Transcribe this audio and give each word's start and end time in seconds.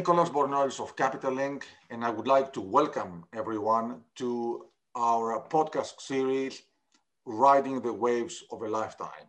Nicholas 0.00 0.30
Bornozis 0.30 0.80
of 0.80 0.96
Capital 0.96 1.30
Link, 1.34 1.66
and 1.90 2.02
I 2.02 2.08
would 2.08 2.26
like 2.26 2.54
to 2.54 2.62
welcome 2.62 3.26
everyone 3.34 4.00
to 4.14 4.64
our 4.96 5.46
podcast 5.50 6.00
series, 6.00 6.62
Riding 7.26 7.82
the 7.82 7.92
Waves 7.92 8.42
of 8.50 8.62
a 8.62 8.66
Lifetime. 8.66 9.26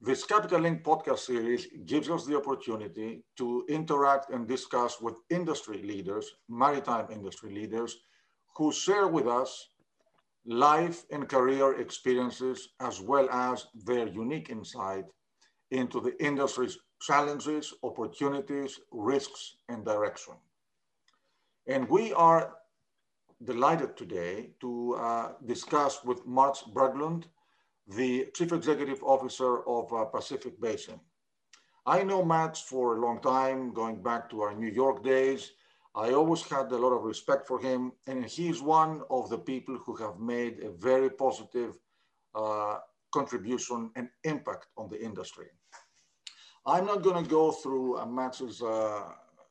This 0.00 0.22
Capital 0.22 0.60
Link 0.60 0.84
podcast 0.84 1.18
series 1.30 1.66
gives 1.86 2.08
us 2.08 2.24
the 2.24 2.36
opportunity 2.36 3.24
to 3.36 3.64
interact 3.68 4.30
and 4.30 4.46
discuss 4.46 5.00
with 5.00 5.16
industry 5.28 5.82
leaders, 5.82 6.36
maritime 6.48 7.08
industry 7.10 7.52
leaders, 7.52 7.96
who 8.56 8.70
share 8.70 9.08
with 9.08 9.26
us 9.26 9.70
life 10.46 11.04
and 11.10 11.28
career 11.28 11.80
experiences 11.80 12.68
as 12.78 13.00
well 13.00 13.28
as 13.28 13.66
their 13.84 14.06
unique 14.06 14.50
insight 14.50 15.06
into 15.72 16.00
the 16.00 16.14
industry's 16.24 16.78
challenges, 17.00 17.74
opportunities, 17.82 18.80
risks, 18.90 19.56
and 19.68 19.84
direction. 19.84 20.34
And 21.66 21.88
we 21.88 22.12
are 22.12 22.54
delighted 23.44 23.96
today 23.96 24.50
to 24.60 24.94
uh, 24.94 25.32
discuss 25.46 26.04
with 26.04 26.26
Mats 26.26 26.64
Berglund, 26.74 27.24
the 27.86 28.28
Chief 28.34 28.52
Executive 28.52 29.02
Officer 29.02 29.66
of 29.68 29.92
uh, 29.92 30.04
Pacific 30.04 30.60
Basin. 30.60 31.00
I 31.86 32.02
know 32.02 32.24
Mats 32.24 32.60
for 32.62 32.96
a 32.96 33.00
long 33.00 33.20
time, 33.20 33.74
going 33.74 34.02
back 34.02 34.30
to 34.30 34.40
our 34.40 34.54
New 34.54 34.70
York 34.70 35.04
days. 35.04 35.52
I 35.94 36.12
always 36.12 36.42
had 36.42 36.72
a 36.72 36.78
lot 36.78 36.92
of 36.92 37.04
respect 37.04 37.46
for 37.46 37.60
him, 37.60 37.92
and 38.06 38.24
he's 38.24 38.60
one 38.62 39.02
of 39.10 39.28
the 39.28 39.38
people 39.38 39.78
who 39.84 39.94
have 39.96 40.18
made 40.18 40.60
a 40.60 40.70
very 40.70 41.10
positive 41.10 41.78
uh, 42.34 42.78
contribution 43.12 43.90
and 43.94 44.08
impact 44.24 44.66
on 44.76 44.88
the 44.88 45.00
industry. 45.00 45.46
I'm 46.66 46.86
not 46.86 47.02
going 47.02 47.22
to 47.22 47.28
go 47.28 47.52
through 47.52 47.98
uh, 47.98 48.06
Mats's 48.06 48.62
uh, 48.62 49.02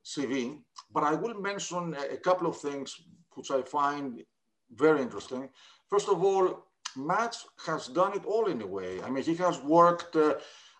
CV, 0.04 0.60
but 0.92 1.04
I 1.04 1.14
will 1.14 1.36
mention 1.40 1.96
a, 1.96 2.14
a 2.16 2.18
couple 2.18 2.48
of 2.48 2.58
things 2.58 2.96
which 3.36 3.52
I 3.52 3.62
find 3.62 4.24
very 4.76 5.02
interesting. 5.02 5.50
First 5.90 6.10
of 6.10 6.24
all, 6.24 6.66
Mats 6.96 7.46
has 7.66 7.88
done 7.88 8.14
it 8.14 8.26
all 8.26 8.48
in 8.48 8.62
a 8.62 8.68
way. 8.68 9.02
I 9.02 9.10
mean, 9.10 9.24
he 9.24 9.36
has 9.36 9.60
worked 9.62 10.16
uh, 10.16 10.36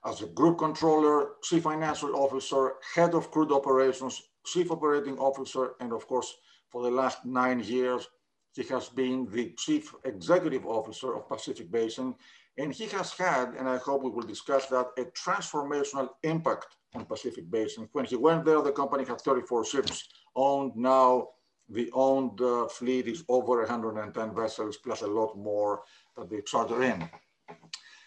as 0.06 0.22
a 0.22 0.28
group 0.28 0.60
controller, 0.60 1.32
chief 1.44 1.64
financial 1.64 2.16
officer, 2.16 2.74
head 2.94 3.14
of 3.14 3.32
crude 3.32 3.52
operations, 3.52 4.22
chief 4.46 4.72
operating 4.72 5.18
officer, 5.18 5.74
and 5.80 5.94
of 5.94 6.08
course, 6.08 6.36
for 6.70 6.84
the 6.84 6.92
last 6.92 7.26
nine 7.26 7.60
years, 7.64 8.08
he 8.56 8.64
has 8.64 8.90
been 8.90 9.28
the 9.32 9.54
chief 9.58 9.94
executive 10.04 10.66
officer 10.66 11.16
of 11.16 11.28
Pacific 11.28 11.72
Basin. 11.72 12.16
And 12.58 12.72
he 12.72 12.86
has 12.88 13.14
had, 13.14 13.56
and 13.58 13.68
I 13.68 13.78
hope 13.78 14.04
we 14.04 14.12
will 14.12 14.28
discuss 14.28 14.68
that, 14.68 14.88
a 14.98 15.06
transformational 15.06 16.10
impact 16.24 16.68
on 16.94 17.06
Pacific 17.06 17.50
Basin. 17.50 17.90
When 17.94 18.06
he 18.06 18.16
went 18.16 18.46
there, 18.46 18.62
the 18.62 18.72
company 18.72 19.06
had 19.06 19.22
34 19.22 19.66
ships 19.66 20.08
owned. 20.36 20.76
Now 20.76 21.30
the 21.70 21.90
owned 21.94 22.40
uh, 22.42 22.68
fleet 22.68 23.08
is 23.08 23.24
over 23.28 23.60
110 23.60 24.36
vessels, 24.36 24.78
plus 24.78 25.02
a 25.02 25.08
lot 25.08 25.36
more 25.36 25.82
that 26.16 26.30
they 26.30 26.42
charter 26.42 26.84
in. 26.84 27.10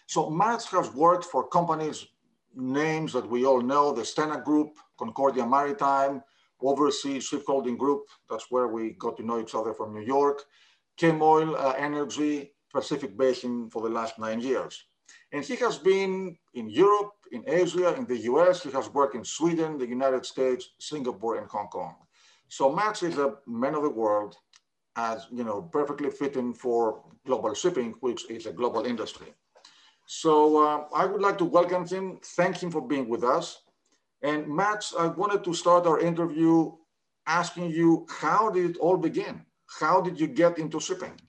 So 0.07 0.29
Mats 0.29 0.65
has 0.67 0.89
worked 0.93 1.25
for 1.25 1.47
companies, 1.49 2.07
names 2.55 3.11
that 3.13 3.29
we 3.29 3.45
all 3.45 3.61
know, 3.61 3.91
the 3.91 4.03
Stena 4.03 4.41
Group, 4.43 4.77
Concordia 4.97 5.45
Maritime, 5.45 6.23
Overseas 6.61 7.29
Shipholding 7.29 7.77
Group, 7.77 8.05
that's 8.29 8.49
where 8.49 8.67
we 8.67 8.93
got 8.93 9.17
to 9.17 9.23
know 9.23 9.39
each 9.39 9.53
other 9.53 9.73
from 9.73 9.93
New 9.93 10.05
York, 10.05 10.43
Chemoil 10.97 11.55
uh, 11.55 11.73
Energy, 11.77 12.51
Pacific 12.73 13.17
Basin 13.17 13.69
for 13.69 13.81
the 13.81 13.89
last 13.89 14.19
nine 14.19 14.41
years. 14.41 14.83
And 15.31 15.43
he 15.43 15.55
has 15.57 15.77
been 15.77 16.37
in 16.53 16.69
Europe, 16.69 17.13
in 17.31 17.43
Asia, 17.47 17.93
in 17.95 18.05
the 18.05 18.17
US, 18.31 18.63
he 18.63 18.71
has 18.71 18.89
worked 18.89 19.15
in 19.15 19.23
Sweden, 19.23 19.77
the 19.77 19.87
United 19.87 20.25
States, 20.25 20.69
Singapore, 20.79 21.37
and 21.37 21.49
Hong 21.49 21.67
Kong. 21.67 21.95
So 22.49 22.73
Mats 22.73 23.03
is 23.03 23.17
a 23.17 23.35
man 23.45 23.75
of 23.75 23.83
the 23.83 23.89
world, 23.89 24.35
as 24.95 25.27
you 25.31 25.43
know, 25.43 25.61
perfectly 25.61 26.09
fitting 26.09 26.53
for 26.53 27.03
global 27.25 27.53
shipping, 27.53 27.93
which 27.99 28.29
is 28.29 28.45
a 28.45 28.53
global 28.53 28.85
industry. 28.85 29.33
So 30.05 30.63
uh, 30.65 30.85
I 30.95 31.05
would 31.05 31.21
like 31.21 31.37
to 31.39 31.45
welcome 31.45 31.85
him, 31.85 32.19
thank 32.23 32.57
him 32.57 32.71
for 32.71 32.81
being 32.81 33.09
with 33.09 33.23
us. 33.23 33.63
And 34.21 34.47
Mats, 34.47 34.93
I 34.97 35.07
wanted 35.07 35.43
to 35.43 35.53
start 35.53 35.85
our 35.85 35.99
interview 35.99 36.71
asking 37.27 37.71
you, 37.71 38.07
how 38.09 38.49
did 38.49 38.71
it 38.71 38.77
all 38.77 38.97
begin? 38.97 39.45
How 39.79 39.99
did 39.99 40.17
you 40.19 40.27
get 40.27 40.57
into 40.57 40.79
shipping? 40.79 41.19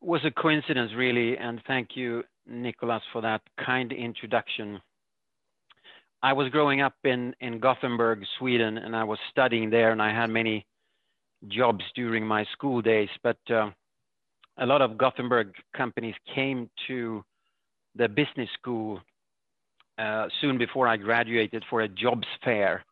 Was 0.00 0.20
a 0.24 0.30
coincidence, 0.30 0.92
really, 0.94 1.36
and 1.36 1.60
thank 1.66 1.96
you, 1.96 2.22
Nicholas, 2.46 3.02
for 3.12 3.22
that 3.22 3.40
kind 3.64 3.92
introduction. 3.92 4.80
I 6.22 6.32
was 6.32 6.48
growing 6.50 6.80
up 6.80 6.94
in, 7.04 7.34
in 7.40 7.58
Gothenburg, 7.58 8.24
Sweden, 8.38 8.78
and 8.78 8.94
I 8.94 9.04
was 9.04 9.18
studying 9.30 9.70
there, 9.70 9.92
and 9.92 10.02
I 10.02 10.12
had 10.12 10.30
many 10.30 10.66
jobs 11.48 11.84
during 11.94 12.26
my 12.26 12.44
school 12.52 12.82
days. 12.82 13.08
But 13.22 13.38
uh, 13.50 13.70
a 14.58 14.66
lot 14.66 14.82
of 14.82 14.98
Gothenburg 14.98 15.52
companies 15.76 16.14
came 16.34 16.70
to 16.88 17.24
the 17.94 18.08
business 18.08 18.48
school 18.58 19.00
uh, 19.98 20.28
soon 20.40 20.58
before 20.58 20.86
I 20.86 20.96
graduated 20.96 21.64
for 21.68 21.80
a 21.80 21.88
jobs 21.88 22.26
fair. 22.44 22.84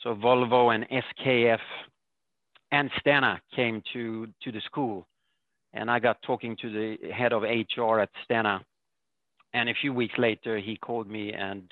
So 0.00 0.14
Volvo 0.14 0.74
and 0.74 0.86
SKF 0.88 1.58
and 2.72 2.90
Stena 3.00 3.38
came 3.54 3.82
to, 3.92 4.28
to 4.42 4.52
the 4.52 4.60
school. 4.60 5.06
And 5.76 5.90
I 5.90 5.98
got 5.98 6.20
talking 6.22 6.56
to 6.62 6.70
the 6.70 7.12
head 7.12 7.32
of 7.32 7.42
HR 7.42 8.00
at 8.00 8.10
Stena. 8.24 8.60
And 9.52 9.68
a 9.68 9.74
few 9.80 9.92
weeks 9.92 10.14
later, 10.18 10.58
he 10.58 10.76
called 10.76 11.08
me 11.08 11.32
and 11.32 11.70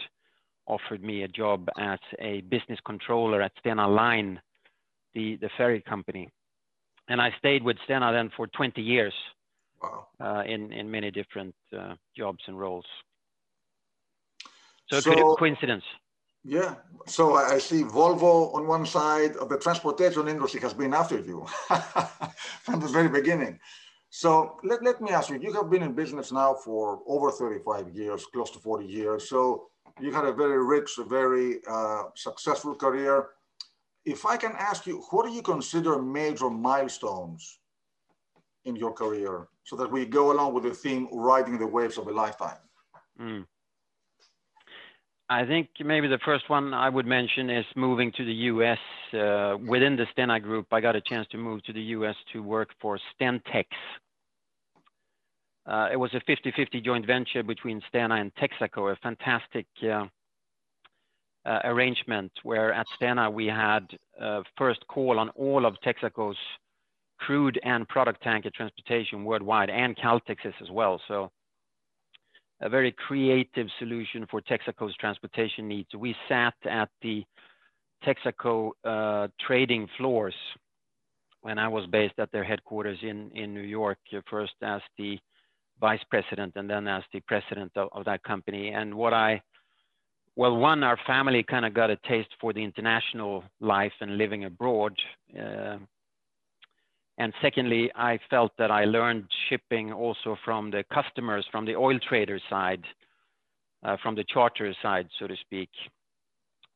offered 0.67 1.03
me 1.03 1.23
a 1.23 1.29
job 1.29 1.69
as 1.79 1.99
a 2.19 2.43
business 2.43 2.79
controller 2.87 3.43
at 3.43 3.53
Stena 3.63 3.93
Line, 3.95 4.41
the, 5.15 5.37
the 5.37 5.51
ferry 5.57 5.83
company. 5.83 6.31
And 7.09 7.21
I 7.21 7.31
stayed 7.39 7.63
with 7.63 7.77
Stena 7.89 8.13
then 8.13 8.31
for 8.37 8.47
20 8.47 8.81
years 8.81 9.13
wow. 9.83 10.07
uh, 10.21 10.43
in, 10.47 10.73
in 10.73 10.91
many 10.91 11.11
different 11.11 11.55
uh, 11.77 11.95
jobs 12.17 12.41
and 12.47 12.59
roles. 12.59 12.87
So, 14.91 15.01
so 15.01 15.35
coincidence. 15.37 15.85
Yeah. 16.45 16.75
So 17.07 17.37
I 17.37 17.59
see 17.59 17.83
Volvo 17.83 18.55
on 18.55 18.67
one 18.67 18.85
side 18.85 19.37
of 19.37 19.49
the 19.49 19.59
transportation 19.59 20.29
industry 20.29 20.61
has 20.61 20.75
been 20.75 20.93
after 20.93 21.19
you 21.19 21.47
from 22.63 22.81
the 22.81 22.89
very 22.89 23.09
beginning. 23.09 23.59
So 24.17 24.61
let, 24.63 24.81
let 24.85 25.01
me 25.01 25.11
ask 25.11 25.29
you, 25.29 25.41
you 25.41 25.53
have 25.55 25.69
been 25.69 25.83
in 25.83 25.93
business 25.93 26.31
now 26.31 26.55
for 26.55 27.01
over 27.05 27.33
35 27.33 27.91
years, 27.91 28.25
close 28.27 28.49
to 28.53 28.61
40 28.61 28.87
years. 28.87 29.29
So 29.29 29.71
you 30.01 30.13
had 30.13 30.25
a 30.25 30.33
very 30.33 30.65
rich, 30.65 30.91
very 31.09 31.59
uh, 31.69 32.05
successful 32.15 32.77
career. 32.77 33.31
If 34.05 34.25
I 34.25 34.37
can 34.37 34.53
ask 34.57 34.87
you, 34.87 35.03
what 35.11 35.27
do 35.27 35.33
you 35.33 35.43
consider 35.43 36.01
major 36.01 36.49
milestones 36.49 37.59
in 38.65 38.77
your 38.77 38.93
career 38.93 39.49
so 39.65 39.75
that 39.75 39.91
we 39.91 40.07
go 40.07 40.31
along 40.31 40.55
with 40.55 40.63
the 40.63 40.75
theme, 40.75 41.09
riding 41.11 41.59
the 41.59 41.67
waves 41.67 41.99
of 41.99 42.07
a 42.07 42.13
lifetime? 42.13 42.63
Mm. 43.21 43.47
I 45.29 45.45
think 45.45 45.71
maybe 45.81 46.07
the 46.07 46.21
first 46.25 46.49
one 46.49 46.73
I 46.73 46.89
would 46.89 47.07
mention 47.07 47.51
is 47.51 47.65
moving 47.75 48.13
to 48.13 48.25
the 48.25 48.35
US. 48.53 48.79
Uh, 49.13 49.57
within 49.67 49.97
the 49.97 50.07
Stena 50.17 50.41
Group, 50.41 50.67
I 50.71 50.81
got 50.81 50.95
a 50.95 51.01
chance 51.01 51.27
to 51.33 51.39
move 51.39 51.65
to 51.65 51.73
the 51.73 51.81
US 51.97 52.15
to 52.33 52.43
work 52.43 52.69
for 52.81 53.01
Stentex, 53.11 53.67
uh, 55.67 55.89
it 55.91 55.97
was 55.97 56.13
a 56.15 56.21
50/50 56.21 56.85
joint 56.85 57.07
venture 57.07 57.43
between 57.43 57.83
Stena 57.93 58.21
and 58.21 58.33
Texaco, 58.35 58.93
a 58.93 58.97
fantastic 58.97 59.67
uh, 59.83 60.07
uh, 61.47 61.61
arrangement 61.65 62.33
where 62.43 62.73
at 62.73 62.87
Stena 62.99 63.33
we 63.33 63.47
had 63.47 63.87
first 64.57 64.87
call 64.89 65.19
on 65.19 65.31
all 65.31 65.67
of 65.67 65.75
Texaco's 65.85 66.37
crude 67.19 67.59
and 67.65 67.89
product 67.89 68.23
tanker 68.23 68.51
transportation 68.51 69.25
worldwide, 69.25 69.71
and 69.71 69.97
Caltex's 69.97 70.55
as 70.61 70.71
well. 70.71 71.01
So 71.09 71.31
a 72.61 72.69
very 72.69 72.93
creative 72.93 73.69
solution 73.79 74.27
for 74.31 74.41
Texaco's 74.41 74.97
transportation 74.97 75.69
needs. 75.69 75.89
We 75.95 76.15
sat 76.29 76.55
at 76.65 76.89
the 77.03 77.25
Texaco 78.05 78.71
uh, 78.85 79.29
trading 79.41 79.89
floors 79.97 80.35
when 81.43 81.59
I 81.59 81.69
was 81.69 81.87
based 81.87 82.19
at 82.19 82.31
their 82.33 82.45
headquarters 82.45 82.99
in, 83.03 83.31
in 83.35 83.53
New 83.53 83.61
York, 83.61 83.99
first 84.31 84.55
as 84.63 84.81
the 84.99 85.19
vice 85.89 86.07
president 86.15 86.53
and 86.57 86.67
then 86.73 86.85
as 86.89 87.05
the 87.13 87.21
president 87.33 87.73
of, 87.77 87.89
of 87.93 88.03
that 88.07 88.23
company. 88.23 88.65
And 88.79 88.89
what 89.03 89.13
I, 89.13 89.31
well, 90.35 90.57
one, 90.57 90.83
our 90.83 90.99
family 91.07 91.43
kind 91.43 91.67
of 91.67 91.75
got 91.75 91.91
a 91.91 91.99
taste 92.13 92.33
for 92.41 92.51
the 92.55 92.65
international 92.71 93.45
life 93.61 93.97
and 94.01 94.17
living 94.17 94.43
abroad. 94.45 94.95
Uh, 95.39 95.79
and 97.23 97.31
secondly, 97.45 97.85
I 97.95 98.19
felt 98.31 98.53
that 98.61 98.71
I 98.81 98.85
learned 98.87 99.25
shipping 99.49 99.93
also 99.93 100.31
from 100.47 100.71
the 100.71 100.83
customers, 100.99 101.45
from 101.53 101.65
the 101.67 101.77
oil 101.77 101.99
trader 102.09 102.41
side, 102.49 102.85
uh, 103.85 103.97
from 104.03 104.15
the 104.17 104.25
charter 104.35 104.75
side, 104.85 105.07
so 105.19 105.27
to 105.27 105.37
speak, 105.47 105.73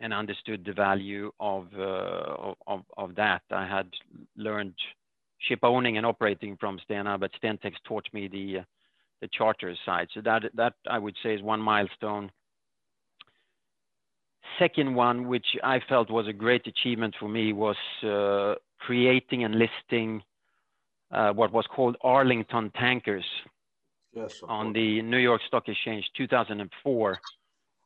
and 0.00 0.12
understood 0.12 0.60
the 0.64 0.76
value 0.88 1.32
of, 1.40 1.62
uh, 1.78 2.52
of, 2.72 2.80
of 3.02 3.08
that. 3.22 3.42
I 3.50 3.66
had 3.76 3.88
learned 4.36 4.74
ship 5.46 5.60
owning 5.62 5.96
and 5.96 6.06
operating 6.12 6.58
from 6.60 6.78
Stena, 6.84 7.18
but 7.18 7.30
Stentex 7.38 7.72
taught 7.88 8.06
me 8.12 8.28
the 8.28 8.48
the 9.20 9.28
charter 9.28 9.74
side. 9.84 10.08
So 10.14 10.20
that 10.22 10.42
that 10.54 10.74
I 10.88 10.98
would 10.98 11.16
say 11.22 11.34
is 11.34 11.42
one 11.42 11.60
milestone. 11.60 12.30
second 14.58 14.94
one, 14.94 15.28
which 15.28 15.46
I 15.62 15.80
felt 15.88 16.10
was 16.10 16.26
a 16.26 16.32
great 16.32 16.66
achievement 16.66 17.14
for 17.20 17.28
me, 17.28 17.52
was 17.52 17.76
uh, 18.02 18.54
creating 18.80 19.44
and 19.44 19.54
listing 19.54 20.22
uh, 21.10 21.32
what 21.32 21.52
was 21.52 21.66
called 21.66 21.96
Arlington 22.02 22.70
Tankers 22.78 23.24
yes, 24.12 24.42
on 24.46 24.72
the 24.72 25.02
New 25.02 25.18
York 25.18 25.40
Stock 25.46 25.68
Exchange 25.68 26.04
2004. 26.16 27.20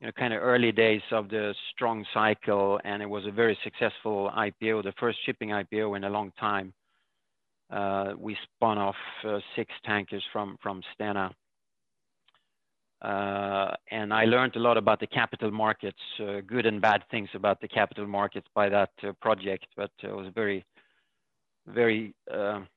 You 0.00 0.06
know, 0.08 0.12
kind 0.12 0.34
of 0.34 0.42
early 0.42 0.72
days 0.72 1.02
of 1.12 1.28
the 1.28 1.54
strong 1.72 2.04
cycle, 2.12 2.80
and 2.84 3.00
it 3.02 3.08
was 3.08 3.24
a 3.24 3.30
very 3.30 3.56
successful 3.62 4.32
IPO, 4.36 4.82
the 4.82 4.92
first 4.98 5.18
shipping 5.24 5.50
IPO 5.50 5.96
in 5.96 6.04
a 6.04 6.10
long 6.10 6.32
time. 6.40 6.72
Uh, 7.72 8.12
we 8.18 8.36
spun 8.44 8.76
off 8.76 8.96
uh, 9.24 9.38
six 9.56 9.72
tankers 9.84 10.22
from 10.32 10.56
from 10.62 10.82
Stena. 10.92 11.30
Uh, 13.00 13.74
and 13.90 14.12
I 14.14 14.26
learned 14.26 14.54
a 14.54 14.60
lot 14.60 14.76
about 14.76 15.00
the 15.00 15.08
capital 15.08 15.50
markets, 15.50 15.98
good 16.46 16.66
and 16.66 16.80
bad 16.80 17.02
things 17.10 17.28
about 17.34 17.60
the 17.60 17.66
capital 17.66 18.06
markets 18.06 18.46
by 18.54 18.68
that 18.68 18.90
project. 19.20 19.66
But 19.76 19.90
it 20.02 20.14
was 20.14 20.30
very, 20.34 20.64
very. 21.66 22.14
Um, 22.30 22.68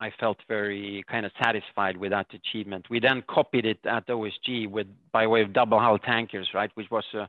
I 0.00 0.12
felt 0.20 0.38
very 0.46 1.02
kind 1.10 1.26
of 1.26 1.32
satisfied 1.42 1.96
with 1.96 2.12
that 2.12 2.32
achievement. 2.32 2.86
We 2.88 3.00
then 3.00 3.24
copied 3.28 3.66
it 3.66 3.80
at 3.84 4.06
OSG 4.06 4.70
with 4.70 4.86
by 5.10 5.26
way 5.26 5.42
of 5.42 5.52
double 5.52 5.80
hull 5.80 5.98
tankers, 5.98 6.48
right, 6.54 6.70
which 6.74 6.90
was 6.90 7.04
a 7.14 7.28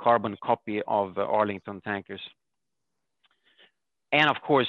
carbon 0.00 0.36
copy 0.42 0.80
of 0.86 1.18
Arlington 1.18 1.82
tankers. 1.82 2.22
And 4.12 4.30
of 4.30 4.36
course, 4.42 4.68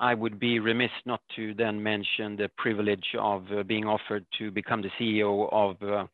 I 0.00 0.14
would 0.14 0.40
be 0.40 0.58
remiss 0.58 0.90
not 1.06 1.20
to 1.36 1.54
then 1.54 1.80
mention 1.82 2.36
the 2.36 2.50
privilege 2.58 3.06
of 3.18 3.44
uh, 3.52 3.62
being 3.62 3.84
offered 3.84 4.26
to 4.38 4.50
become 4.50 4.82
the 4.82 4.90
CEO 4.98 5.48
of 5.52 5.80
uh, 5.82 6.06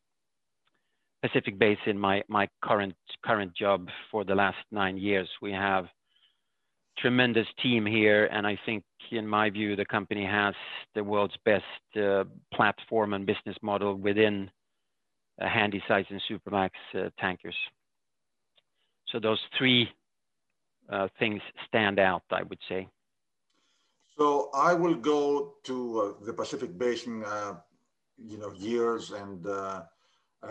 Pacific 1.22 1.58
Basin, 1.58 1.98
my, 1.98 2.22
my 2.28 2.48
current, 2.62 2.94
current 3.24 3.54
job 3.56 3.88
for 4.10 4.24
the 4.24 4.34
last 4.34 4.58
nine 4.70 4.98
years. 4.98 5.28
We 5.40 5.52
have 5.52 5.86
tremendous 6.98 7.46
team 7.62 7.86
here, 7.86 8.26
and 8.26 8.46
I 8.46 8.58
think, 8.66 8.84
in 9.10 9.26
my 9.26 9.48
view, 9.48 9.74
the 9.76 9.84
company 9.84 10.26
has 10.26 10.54
the 10.94 11.02
world's 11.02 11.36
best 11.44 11.64
uh, 12.00 12.24
platform 12.52 13.14
and 13.14 13.24
business 13.24 13.56
model 13.62 13.94
within 13.94 14.50
uh, 15.40 15.46
Handysize 15.48 16.06
and 16.10 16.20
Supramax 16.30 16.70
uh, 16.94 17.08
tankers. 17.18 17.56
So 19.08 19.20
those 19.20 19.40
three 19.56 19.88
uh, 20.90 21.08
things 21.18 21.42
stand 21.66 21.98
out, 21.98 22.22
I 22.30 22.42
would 22.42 22.58
say? 22.68 22.88
So 24.18 24.50
I 24.54 24.72
will 24.72 24.94
go 24.94 25.54
to 25.64 26.00
uh, 26.00 26.24
the 26.24 26.32
Pacific 26.32 26.78
Basin, 26.78 27.24
uh, 27.24 27.54
you 28.16 28.38
know, 28.38 28.52
years 28.52 29.10
and 29.10 29.46
uh, 29.46 29.82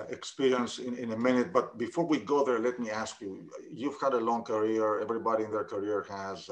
experience 0.09 0.77
in, 0.79 0.95
in 0.97 1.13
a 1.13 1.17
minute. 1.17 1.51
But 1.51 1.77
before 1.77 2.05
we 2.05 2.19
go 2.19 2.43
there, 2.43 2.59
let 2.59 2.79
me 2.79 2.91
ask 2.91 3.21
you, 3.21 3.49
you've 3.71 3.99
had 4.01 4.13
a 4.13 4.19
long 4.19 4.43
career. 4.43 4.99
Everybody 4.99 5.45
in 5.45 5.51
their 5.51 5.63
career 5.63 6.05
has 6.09 6.49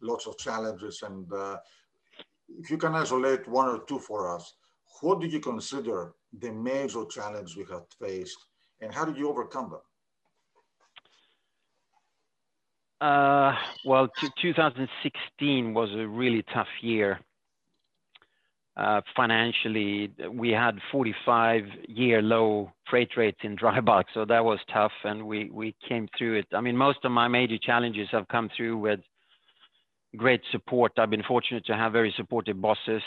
lots 0.00 0.26
of 0.26 0.38
challenges. 0.38 1.02
And 1.02 1.30
if 2.58 2.70
you 2.70 2.78
can 2.78 2.94
isolate 2.94 3.46
one 3.46 3.68
or 3.68 3.84
two 3.86 3.98
for 3.98 4.34
us, 4.34 4.54
what 5.02 5.20
do 5.20 5.26
you 5.26 5.40
consider 5.40 6.14
the 6.38 6.50
major 6.50 7.04
challenge 7.04 7.56
we 7.56 7.64
have 7.70 7.86
faced 8.00 8.38
and 8.80 8.92
how 8.92 9.04
did 9.04 9.16
you 9.16 9.28
overcome 9.28 9.70
them? 9.70 9.80
Uh, 13.00 13.54
well, 13.84 14.08
2016 14.42 15.72
was 15.74 15.88
a 15.94 16.06
really 16.06 16.44
tough 16.52 16.68
year. 16.82 17.18
Uh, 18.76 19.00
financially, 19.16 20.12
we 20.30 20.50
had 20.50 20.78
45-year 20.92 22.22
low 22.22 22.70
freight 22.88 23.10
rates 23.16 23.38
in 23.42 23.56
dry 23.56 23.80
bulk, 23.80 24.06
so 24.14 24.24
that 24.24 24.44
was 24.44 24.58
tough, 24.72 24.92
and 25.04 25.26
we 25.26 25.50
we 25.50 25.74
came 25.88 26.08
through 26.16 26.38
it. 26.38 26.46
I 26.54 26.60
mean, 26.60 26.76
most 26.76 26.98
of 27.04 27.10
my 27.10 27.26
major 27.28 27.58
challenges 27.58 28.08
have 28.12 28.28
come 28.28 28.48
through 28.56 28.78
with 28.78 29.00
great 30.16 30.42
support. 30.50 30.92
I've 30.98 31.10
been 31.10 31.22
fortunate 31.22 31.64
to 31.66 31.74
have 31.74 31.92
very 31.92 32.14
supportive 32.16 32.60
bosses 32.60 33.02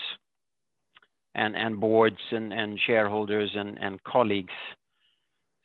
and 1.35 1.55
and 1.55 1.79
boards 1.79 2.19
and 2.31 2.53
and 2.53 2.79
shareholders 2.85 3.51
and 3.55 3.77
and 3.79 4.03
colleagues. 4.03 4.53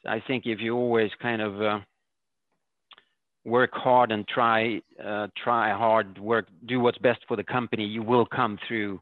I 0.07 0.21
think 0.27 0.45
if 0.47 0.61
you 0.61 0.75
always 0.77 1.11
kind 1.21 1.43
of 1.43 1.61
uh, 1.61 1.81
work 3.49 3.73
hard 3.73 4.13
and 4.13 4.27
try 4.29 4.81
uh, 5.05 5.29
try 5.37 5.73
hard, 5.73 6.19
work 6.19 6.47
do 6.67 6.81
what's 6.81 6.99
best 6.99 7.21
for 7.27 7.37
the 7.37 7.45
company, 7.45 7.85
you 7.85 8.03
will 8.03 8.27
come 8.27 8.59
through 8.67 9.01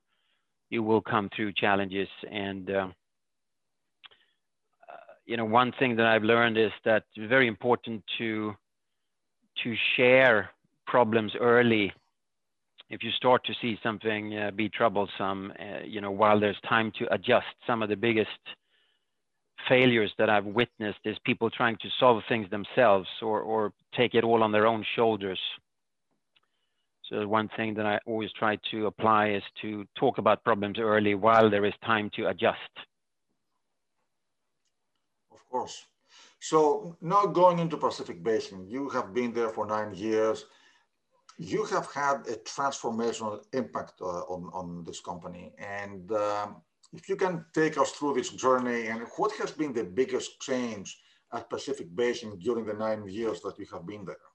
you 0.71 0.83
will 0.83 1.01
come 1.01 1.31
through 1.35 1.53
challenges. 1.53 2.09
And 2.31 2.71
uh, 2.71 2.89
you 5.27 5.37
know, 5.37 5.45
one 5.45 5.73
thing 5.79 5.97
that 5.97 6.07
I've 6.07 6.23
learned 6.23 6.57
is 6.57 6.71
that 6.85 7.05
it's 7.15 7.29
very 7.29 7.49
important 7.49 8.03
to 8.19 8.55
to 9.65 9.75
share 9.97 10.51
problems 10.87 11.33
early. 11.41 11.93
If 12.89 13.03
you 13.03 13.11
start 13.11 13.45
to 13.47 13.55
see 13.61 13.79
something 13.83 14.39
uh, 14.39 14.51
be 14.53 14.69
troublesome, 14.69 15.53
uh, 15.59 15.85
you 15.85 16.01
know, 16.01 16.13
while 16.13 16.39
there's 16.39 16.61
time 16.69 16.93
to 16.99 17.13
adjust, 17.13 17.47
some 17.67 17.83
of 17.83 17.89
the 17.89 17.97
biggest 17.97 18.31
failures 19.69 20.13
that 20.19 20.31
I've 20.31 20.47
witnessed 20.47 20.99
is 21.05 21.17
people 21.25 21.51
trying 21.51 21.77
to 21.83 21.89
solve 21.99 22.23
things 22.29 22.49
themselves 22.51 23.09
or, 23.23 23.41
or 23.41 23.73
take 23.97 24.15
it 24.15 24.25
all 24.25 24.43
on 24.43 24.53
their 24.53 24.67
own 24.67 24.85
shoulders. 24.95 25.41
So 27.09 27.27
one 27.27 27.49
thing 27.57 27.75
that 27.75 27.87
I 27.87 28.01
always 28.07 28.33
try 28.33 28.59
to 28.73 28.87
apply 28.87 29.31
is 29.31 29.43
to 29.63 29.85
talk 29.97 30.19
about 30.19 30.43
problems 30.43 30.79
early 30.79 31.15
while 31.15 31.49
there 31.49 31.65
is 31.65 31.75
time 31.85 32.11
to 32.17 32.29
adjust. 32.29 32.59
Of 35.33 35.39
course. 35.49 35.85
So 36.41 36.97
now 37.01 37.27
going 37.27 37.59
into 37.61 37.77
Pacific 37.77 38.23
Basin, 38.23 38.67
you 38.69 38.89
have 38.91 39.15
been 39.15 39.33
there 39.33 39.51
for 39.51 39.67
nine 39.67 39.95
years. 39.95 40.47
You 41.39 41.65
have 41.67 41.93
had 41.93 42.27
a 42.29 42.37
transformational 42.37 43.45
impact 43.53 44.01
uh, 44.01 44.23
on, 44.35 44.51
on 44.53 44.85
this 44.85 45.01
company. 45.01 45.53
And 45.59 46.11
um, 46.13 46.57
if 46.97 47.09
you 47.09 47.17
can 47.17 47.45
take 47.53 47.77
us 47.79 47.93
through 47.93 48.15
this 48.15 48.31
journey 48.31 48.87
and 48.87 49.03
what 49.17 49.33
has 49.33 49.51
been 49.51 49.73
the 49.73 49.85
biggest 49.85 50.41
change 50.41 50.99
at 51.33 51.51
Pacific 51.51 51.95
Basin 51.95 52.39
during 52.39 52.65
the 52.65 52.73
nine 52.73 53.07
years 53.09 53.41
that 53.43 53.59
you 53.59 53.67
have 53.73 53.87
been 53.87 54.05
there? 54.05 54.27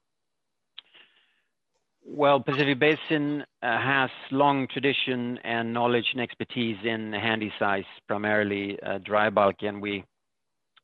Well, 2.04 2.40
Pacific 2.40 2.78
Basin 2.78 3.42
uh, 3.42 3.44
has 3.62 4.10
long 4.30 4.66
tradition 4.68 5.38
and 5.44 5.72
knowledge 5.72 6.06
and 6.12 6.20
expertise 6.20 6.76
in 6.84 7.12
handysize, 7.12 7.84
primarily 8.08 8.78
uh, 8.82 8.98
dry 8.98 9.30
bulk, 9.30 9.56
and 9.62 9.80
we 9.80 10.04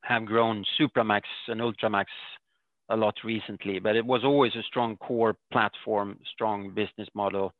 have 0.03 0.25
grown 0.25 0.65
Supramax 0.81 1.23
and 1.49 1.61
Ultramax 1.61 2.07
a 2.89 2.97
lot 2.97 3.17
recently. 3.25 3.79
But 3.79 3.97
it 3.97 4.07
was 4.07 4.23
always 4.25 4.55
a 4.55 4.63
strong 4.63 4.97
core 4.97 5.37
platform, 5.53 6.19
strong 6.33 6.73
business 6.73 7.09
model. 7.15 7.53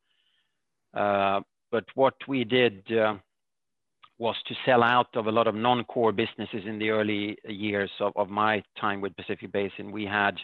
Uh, 0.93 1.41
but 1.71 1.85
what 1.95 2.15
we 2.27 2.43
did 2.45 2.81
uh, 2.91 3.15
was 4.19 4.35
to 4.47 4.55
sell 4.65 4.83
out 4.83 5.07
of 5.15 5.27
a 5.27 5.31
lot 5.31 5.47
of 5.47 5.55
non-core 5.55 6.11
businesses 6.11 6.63
in 6.65 6.77
the 6.77 6.89
early 6.89 7.37
years 7.47 7.89
of, 8.01 8.11
of 8.17 8.29
my 8.29 8.61
time 8.79 8.99
with 8.99 9.15
Pacific 9.15 9.49
Basin. 9.51 9.91
We 9.91 10.05
had 10.05 10.35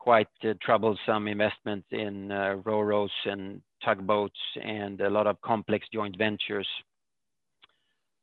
quite 0.00 0.26
uh, 0.42 0.54
troublesome 0.60 1.28
investments 1.28 1.86
in 1.92 2.32
uh, 2.32 2.56
ro-ros 2.64 3.10
and 3.24 3.62
tugboats 3.84 4.38
and 4.62 5.00
a 5.00 5.08
lot 5.08 5.28
of 5.28 5.40
complex 5.42 5.86
joint 5.92 6.18
ventures, 6.18 6.66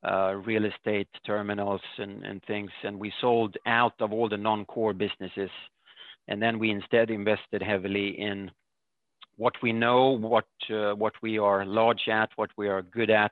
uh, 0.06 0.34
real 0.46 0.66
estate 0.66 1.08
terminals 1.26 1.82
and, 1.98 2.26
and 2.26 2.44
things. 2.44 2.72
And 2.84 3.00
we 3.00 3.14
sold 3.22 3.56
out 3.66 3.94
of 4.02 4.12
all 4.12 4.28
the 4.28 4.38
non-core 4.38 4.94
businesses. 4.94 5.50
And 6.28 6.42
then 6.42 6.60
we 6.60 6.72
instead 6.72 7.12
invested 7.12 7.62
heavily 7.62 8.20
in 8.20 8.52
what 9.38 9.54
we 9.64 9.72
know, 9.72 10.18
what, 10.18 10.48
uh, 10.70 10.96
what 10.96 11.14
we 11.22 11.38
are 11.38 11.66
large 11.66 12.10
at, 12.12 12.30
what 12.36 12.50
we 12.58 12.68
are 12.68 12.82
good 12.82 13.10
at, 13.10 13.32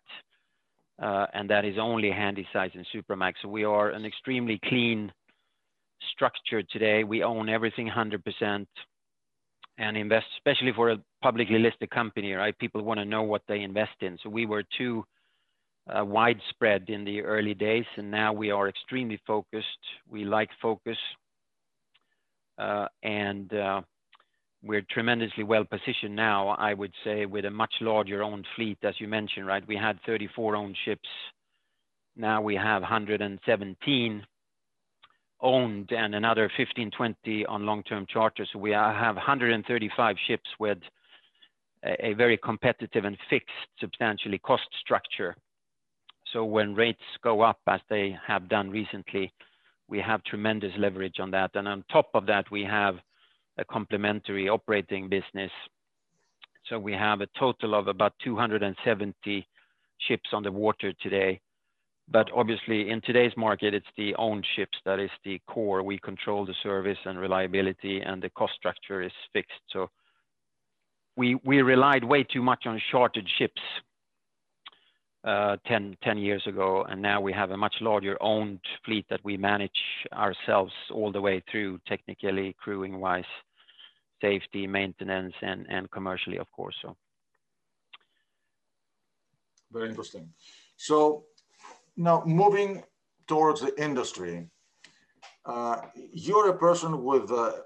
and 1.00 1.50
that 1.50 1.66
is 1.66 1.78
only 1.80 2.10
Handysize 2.10 2.72
and 2.76 2.86
Supramax. 2.94 3.34
So 3.42 3.50
we 3.50 3.64
are 3.64 3.90
an 3.90 4.06
extremely 4.06 4.60
clean 4.66 5.12
structure 6.12 6.64
today. 6.64 7.04
We 7.04 7.24
own 7.24 7.50
everything 7.50 7.90
100% 7.90 8.66
and 9.78 9.98
invest, 9.98 10.28
especially 10.38 10.72
for 10.74 10.92
a 10.92 10.98
publicly 11.22 11.60
listed 11.60 11.90
company, 11.90 12.34
right? 12.34 12.58
People 12.60 12.84
want 12.84 13.00
to 13.00 13.06
know 13.06 13.24
what 13.24 13.42
they 13.48 13.62
invest 13.62 14.02
in. 14.02 14.18
So 14.22 14.30
we 14.30 14.46
were 14.46 14.64
too 14.78 15.04
uh, 15.88 16.06
widespread 16.06 16.90
in 16.90 17.04
the 17.04 17.22
early 17.22 17.54
days, 17.54 17.86
and 17.98 18.10
now 18.10 18.32
we 18.32 18.52
are 18.52 18.70
extremely 18.70 19.20
focused. 19.26 19.68
We 20.08 20.26
like 20.26 20.50
focus, 20.62 20.98
uh, 22.58 22.88
and 23.02 23.52
uh, 23.54 23.82
we're 24.64 24.86
tremendously 24.90 25.44
well 25.44 25.66
positioned 25.66 26.16
now, 26.16 26.50
I 26.50 26.74
would 26.74 26.94
say, 27.04 27.26
with 27.26 27.46
a 27.46 27.52
much 27.52 27.74
larger 27.82 28.24
owned 28.24 28.48
fleet, 28.56 28.78
as 28.84 28.96
you 29.00 29.08
mentioned, 29.08 29.46
right? 29.46 29.68
We 29.68 29.76
had 29.76 30.00
34 30.06 30.56
owned 30.56 30.78
ships. 30.86 31.10
Now 32.16 32.42
we 32.42 32.56
have 32.56 32.82
117 32.82 34.26
owned 35.42 35.92
and 35.92 36.16
another 36.16 36.50
15, 36.56 36.92
20 36.92 37.46
on 37.48 37.66
long-term 37.66 38.06
charters. 38.08 38.50
We 38.56 38.72
have 38.72 39.16
135 39.16 40.16
ships 40.28 40.50
with 40.60 40.78
a 41.84 42.14
very 42.14 42.38
competitive 42.38 43.04
and 43.04 43.18
fixed, 43.30 43.50
substantially 43.80 44.40
cost 44.40 44.68
structure. 44.80 45.36
So 46.32 46.46
when 46.46 46.74
rates 46.74 47.04
go 47.22 47.42
up, 47.42 47.60
as 47.68 47.82
they 47.90 48.18
have 48.26 48.48
done 48.48 48.70
recently, 48.70 49.34
we 49.90 50.00
have 50.00 50.24
tremendous 50.24 50.72
leverage 50.78 51.20
on 51.20 51.32
that. 51.32 51.52
And 51.56 51.68
on 51.68 51.84
top 51.92 52.10
of 52.14 52.26
that, 52.28 52.50
we 52.50 52.64
have 52.64 52.96
a 53.58 53.66
complementary 53.66 54.50
operating 54.50 55.10
business. 55.10 55.52
So 56.70 56.80
we 56.80 56.94
have 56.94 57.22
a 57.22 57.28
total 57.38 57.76
of 57.76 57.88
about 57.88 58.14
270 58.24 59.48
ships 60.00 60.30
on 60.34 60.44
the 60.44 60.52
water 60.52 60.94
today. 61.02 61.40
But 62.10 62.30
obviously, 62.36 62.90
in 62.90 63.02
today's 63.02 63.32
market, 63.38 63.74
it's 63.74 63.86
the 63.96 64.14
owned 64.16 64.46
ships 64.56 64.78
that 64.86 65.00
is 65.00 65.10
the 65.24 65.40
core. 65.48 65.84
We 65.84 65.98
control 66.00 66.46
the 66.46 66.56
service 66.62 66.98
and 67.06 67.18
reliability, 67.18 68.02
and 68.02 68.22
the 68.22 68.30
cost 68.32 68.54
structure 68.56 69.02
is 69.02 69.12
fixed. 69.32 69.62
So 69.72 69.90
we 71.16 71.36
we 71.46 71.62
relied 71.62 72.04
way 72.04 72.24
too 72.24 72.42
much 72.42 72.66
on 72.66 72.82
chartered 72.92 73.30
ships 73.38 73.62
Uh, 75.26 75.56
10 75.68 75.96
years 76.18 76.46
ago, 76.48 76.86
and 76.90 77.02
now 77.02 77.22
we 77.22 77.32
have 77.32 77.52
a 77.52 77.56
much 77.56 77.76
larger 77.80 78.18
owned 78.20 78.60
fleet 78.84 79.06
that 79.10 79.22
we 79.24 79.38
manage 79.38 79.72
ourselves 80.12 80.74
all 80.92 81.14
the 81.14 81.22
way 81.22 81.42
through, 81.50 81.80
technically, 81.88 82.54
crewing-wise, 82.60 83.24
safety, 84.22 84.68
maintenance, 84.68 85.34
and 85.42 85.90
commercially, 85.92 86.38
of 86.40 86.52
course, 86.52 86.76
so. 86.82 86.98
Very 89.72 89.88
interesting. 89.88 90.28
So 90.76 91.24
now 91.96 92.24
moving 92.26 92.84
towards 93.26 93.62
the 93.62 93.74
industry, 93.82 94.50
uh, 95.46 95.84
you're 96.12 96.50
a 96.50 96.58
person 96.58 97.02
with 97.02 97.32
a 97.32 97.64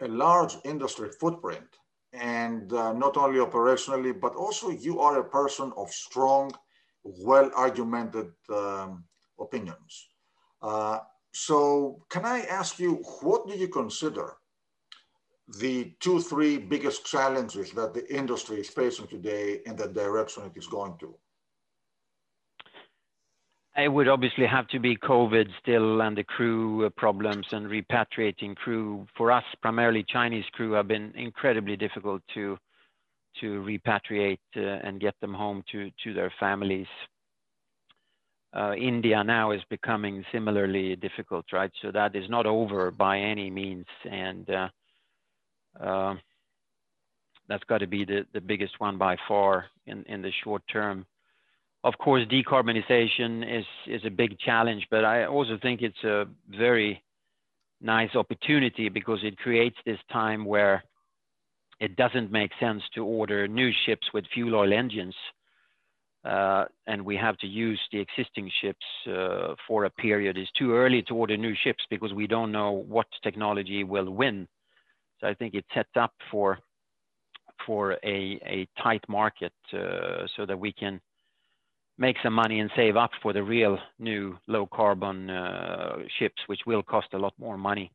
large 0.00 0.56
industry 0.64 1.10
footprint, 1.20 1.68
and 2.14 2.72
uh, 2.72 2.94
not 2.94 3.18
only 3.18 3.40
operationally, 3.40 4.18
but 4.18 4.34
also 4.34 4.70
you 4.70 5.00
are 5.00 5.18
a 5.18 5.28
person 5.28 5.70
of 5.76 5.90
strong, 5.90 6.50
well-argumented 7.04 8.32
um, 8.50 9.04
opinions. 9.38 10.08
Uh, 10.62 10.98
so 11.32 12.02
can 12.08 12.24
I 12.24 12.40
ask 12.42 12.78
you, 12.78 13.02
what 13.20 13.46
do 13.46 13.54
you 13.54 13.68
consider 13.68 14.36
the 15.60 15.92
two, 16.00 16.20
three 16.20 16.56
biggest 16.56 17.04
challenges 17.04 17.72
that 17.72 17.92
the 17.92 18.14
industry 18.14 18.60
is 18.60 18.68
facing 18.68 19.06
today 19.08 19.60
and 19.66 19.76
the 19.76 19.88
direction 19.88 20.44
it 20.44 20.56
is 20.56 20.66
going 20.66 20.96
to? 21.00 21.14
It 23.76 23.88
would 23.88 24.06
obviously 24.06 24.46
have 24.46 24.68
to 24.68 24.78
be 24.78 24.96
COVID 24.96 25.48
still, 25.60 26.00
and 26.00 26.16
the 26.16 26.22
crew 26.22 26.86
uh, 26.86 26.90
problems 26.90 27.44
and 27.50 27.66
repatriating 27.66 28.54
crew. 28.54 29.04
For 29.16 29.32
us, 29.32 29.42
primarily 29.60 30.04
Chinese 30.08 30.44
crew, 30.52 30.72
have 30.72 30.86
been 30.86 31.12
incredibly 31.16 31.76
difficult 31.76 32.22
to 32.34 32.56
repatriate 33.42 34.38
uh, 34.56 34.60
and 34.60 35.00
get 35.00 35.14
them 35.20 35.34
home 35.34 35.62
to 35.72 35.90
to 36.02 36.14
their 36.14 36.32
families. 36.38 36.86
Uh, 38.52 38.74
India 38.74 39.22
now 39.24 39.50
is 39.50 39.60
becoming 39.68 40.24
similarly 40.30 40.94
difficult, 40.96 41.44
right? 41.52 41.72
So 41.82 41.90
that 41.90 42.14
is 42.14 42.30
not 42.30 42.46
over 42.46 42.92
by 42.92 43.18
any 43.18 43.50
means, 43.50 43.86
and 44.08 44.48
uh, 45.80 46.14
that's 47.48 47.64
got 47.64 47.78
to 47.78 47.86
be 47.86 48.04
the 48.04 48.26
the 48.32 48.40
biggest 48.40 48.78
one 48.78 48.98
by 48.98 49.16
far 49.26 49.66
in 49.86 50.04
in 50.04 50.22
the 50.22 50.32
short 50.42 50.62
term. 50.72 51.06
Of 51.82 51.98
course, 51.98 52.26
decarbonization 52.28 53.44
is 53.86 54.04
a 54.06 54.10
big 54.10 54.38
challenge, 54.38 54.86
but 54.90 55.04
I 55.04 55.26
also 55.26 55.58
think 55.60 55.82
it's 55.82 56.02
a 56.04 56.26
very 56.48 57.02
nice 57.82 58.14
opportunity 58.14 58.88
because 58.88 59.18
it 59.22 59.36
creates 59.36 59.76
this 59.84 59.98
time 60.10 60.46
where 60.46 60.82
it 61.80 61.96
doesn't 61.96 62.30
make 62.30 62.50
sense 62.60 62.82
to 62.94 63.04
order 63.04 63.48
new 63.48 63.70
ships 63.86 64.06
with 64.12 64.24
fuel 64.32 64.54
oil 64.54 64.72
engines, 64.72 65.14
uh, 66.24 66.64
and 66.86 67.04
we 67.04 67.16
have 67.16 67.36
to 67.38 67.46
use 67.46 67.80
the 67.92 67.98
existing 67.98 68.50
ships 68.60 68.84
uh, 69.08 69.54
for 69.66 69.84
a 69.84 69.90
period. 69.90 70.38
It's 70.38 70.50
too 70.52 70.72
early 70.74 71.02
to 71.02 71.14
order 71.14 71.36
new 71.36 71.54
ships 71.62 71.84
because 71.90 72.12
we 72.12 72.26
don't 72.26 72.52
know 72.52 72.84
what 72.88 73.06
technology 73.22 73.84
will 73.84 74.10
win. 74.10 74.48
So 75.20 75.26
I 75.26 75.34
think 75.34 75.54
it 75.54 75.64
sets 75.74 75.96
up 75.96 76.12
for 76.30 76.58
for 77.66 77.96
a 78.04 78.68
tight 78.82 79.02
market 79.08 79.52
uh, 79.72 80.26
so 80.36 80.44
that 80.44 80.58
we 80.58 80.72
can 80.72 81.00
make 81.96 82.16
some 82.22 82.34
money 82.34 82.60
and 82.60 82.70
save 82.76 82.96
up 82.96 83.10
for 83.22 83.32
the 83.32 83.42
real 83.42 83.78
new 83.98 84.36
low 84.48 84.66
carbon 84.66 85.28
ships, 86.18 86.42
which 86.46 86.60
will 86.66 86.82
cost 86.82 87.06
a 87.14 87.18
lot 87.18 87.32
more 87.38 87.56
money. 87.56 87.90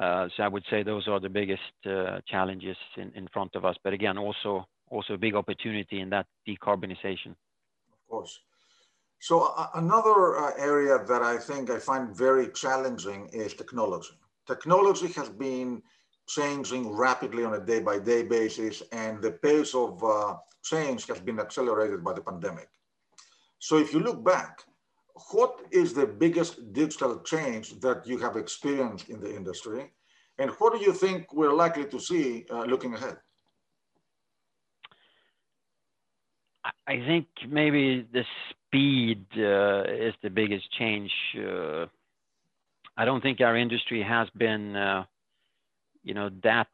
Uh, 0.00 0.28
so 0.34 0.42
I 0.42 0.48
would 0.48 0.64
say 0.70 0.82
those 0.82 1.06
are 1.08 1.20
the 1.20 1.28
biggest 1.28 1.76
uh, 1.84 2.20
challenges 2.26 2.78
in 2.96 3.28
front 3.34 3.54
of 3.54 3.66
us, 3.66 3.76
but 3.84 3.92
again, 3.92 4.16
also 4.16 4.66
a 5.10 5.18
big 5.18 5.34
opportunity 5.34 6.00
in 6.00 6.08
that 6.10 6.26
decarbonization. 6.48 7.32
Of 7.92 8.02
course. 8.08 8.40
So 9.20 9.52
uh, 9.56 9.68
another 9.74 10.18
area 10.58 10.96
that 11.06 11.22
I 11.22 11.36
think 11.36 11.68
I 11.68 11.78
find 11.78 12.16
very 12.16 12.48
challenging 12.62 13.28
is 13.32 13.52
technology. 13.52 14.14
Technology 14.46 15.08
has 15.18 15.28
been 15.28 15.82
changing 16.26 16.82
rapidly 17.06 17.44
on 17.44 17.52
a 17.54 17.60
day-by-day 17.60 18.22
basis, 18.22 18.82
and 18.92 19.20
the 19.20 19.32
pace 19.32 19.74
of 19.74 19.92
change 20.62 21.06
has 21.08 21.20
been 21.20 21.38
accelerated 21.38 22.02
by 22.02 22.14
the 22.14 22.22
pandemic. 22.22 22.68
So 23.58 23.76
if 23.76 23.92
you 23.92 24.00
look 24.00 24.24
back, 24.24 24.64
what 25.32 25.60
is 25.70 25.94
the 25.94 26.06
biggest 26.06 26.72
digital 26.72 27.20
change 27.20 27.80
that 27.80 28.06
you 28.06 28.18
have 28.18 28.36
experienced 28.36 29.08
in 29.08 29.20
the 29.20 29.34
industry, 29.34 29.92
and 30.38 30.50
what 30.58 30.72
do 30.72 30.84
you 30.84 30.92
think 30.92 31.32
we're 31.32 31.52
likely 31.52 31.84
to 31.86 31.98
see 31.98 32.46
uh, 32.50 32.64
looking 32.64 32.94
ahead? 32.94 33.18
I 36.86 36.96
think 37.06 37.26
maybe 37.48 38.06
the 38.12 38.24
speed 38.50 39.24
uh, 39.36 39.82
is 39.88 40.14
the 40.22 40.30
biggest 40.30 40.70
change. 40.78 41.10
Uh, 41.36 41.86
I 42.96 43.04
don't 43.04 43.22
think 43.22 43.40
our 43.40 43.56
industry 43.56 44.02
has 44.02 44.28
been, 44.36 44.74
you 46.02 46.14
know, 46.14 46.30
that 46.42 46.68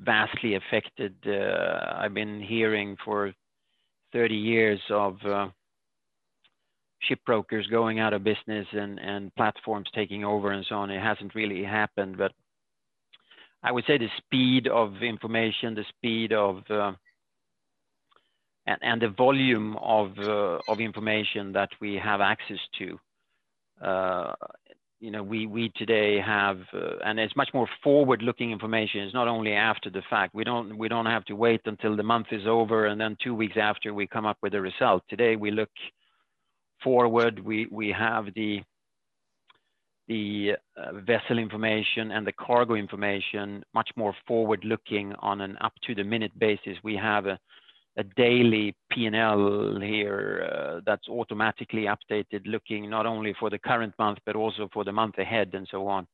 vastly 0.00 0.54
affected. 0.54 1.14
I've 1.26 2.14
been 2.14 2.40
hearing 2.40 2.96
for 3.04 3.32
30 4.12 4.34
years 4.34 4.80
of 4.88 5.16
shipbrokers 7.06 7.70
going 7.70 8.00
out 8.00 8.12
of 8.12 8.24
business 8.24 8.66
and 8.72 8.98
and 8.98 9.34
platforms 9.36 9.88
taking 9.94 10.24
over 10.24 10.50
and 10.52 10.64
so 10.68 10.76
on. 10.76 10.90
It 10.90 11.02
hasn't 11.02 11.34
really 11.34 11.62
happened, 11.62 12.16
but 12.18 12.32
I 13.62 13.72
would 13.72 13.84
say 13.86 13.98
the 13.98 14.08
speed 14.18 14.68
of 14.68 15.02
information, 15.02 15.74
the 15.74 15.84
speed 15.96 16.32
of 16.32 16.62
uh, 16.70 16.92
and 18.66 18.78
and 18.82 19.02
the 19.02 19.08
volume 19.08 19.76
of 19.76 20.18
uh, 20.18 20.58
of 20.68 20.80
information 20.80 21.52
that 21.52 21.70
we 21.80 21.94
have 21.94 22.20
access 22.20 22.58
to, 22.78 22.98
uh, 23.84 24.34
you 25.00 25.10
know, 25.10 25.22
we 25.22 25.46
we 25.46 25.70
today 25.76 26.20
have. 26.20 26.58
And 27.04 27.18
it's 27.18 27.36
much 27.36 27.50
more 27.54 27.68
forward-looking 27.82 28.50
information. 28.52 29.00
It's 29.02 29.14
not 29.14 29.28
only 29.28 29.52
after 29.52 29.90
the 29.90 30.02
fact. 30.10 30.34
We 30.34 30.44
don't 30.44 30.76
We 30.76 30.88
don't 30.88 31.06
have 31.06 31.24
to 31.26 31.34
wait 31.34 31.62
until 31.64 31.96
the 31.96 32.02
month 32.02 32.28
is 32.32 32.46
over, 32.46 32.86
and 32.86 33.00
then 33.00 33.16
two 33.22 33.34
weeks 33.34 33.56
after, 33.56 33.94
we 33.94 34.06
come 34.06 34.26
up 34.26 34.38
with 34.42 34.54
a 34.54 34.60
result. 34.60 35.02
Today, 35.08 35.36
we 35.36 35.50
look 35.50 35.70
forward. 36.82 37.40
We 37.44 37.94
have 37.96 38.26
the 38.34 38.62
uh, 40.10 40.92
vessel 41.06 41.38
information 41.38 42.12
and 42.12 42.26
the 42.26 42.32
cargo 42.32 42.74
information 42.74 43.62
much 43.74 43.90
more 43.96 44.14
forward-looking 44.26 45.14
on 45.20 45.40
an 45.42 45.56
up-to-the-minute 45.60 46.38
basis. 46.38 46.78
We 46.82 46.96
have 46.96 47.26
a 47.26 47.38
daily 48.16 48.74
P&L 48.90 49.80
here 49.80 50.48
uh, 50.50 50.80
that's 50.86 51.08
automatically 51.08 51.86
updated, 51.86 52.46
looking 52.46 52.88
not 52.88 53.06
only 53.06 53.34
for 53.38 53.50
the 53.50 53.58
current 53.58 53.92
month, 53.98 54.18
but 54.24 54.36
also 54.36 54.68
for 54.72 54.84
the 54.84 54.92
month 54.92 55.18
ahead, 55.18 55.50
and 55.52 55.66
so 55.70 55.88
on. 55.88 56.06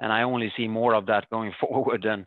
And 0.00 0.12
I 0.12 0.22
only 0.22 0.50
see 0.56 0.66
more 0.66 0.94
of 0.94 1.06
that 1.06 1.28
going 1.30 1.52
forward, 1.60 2.06
and 2.06 2.24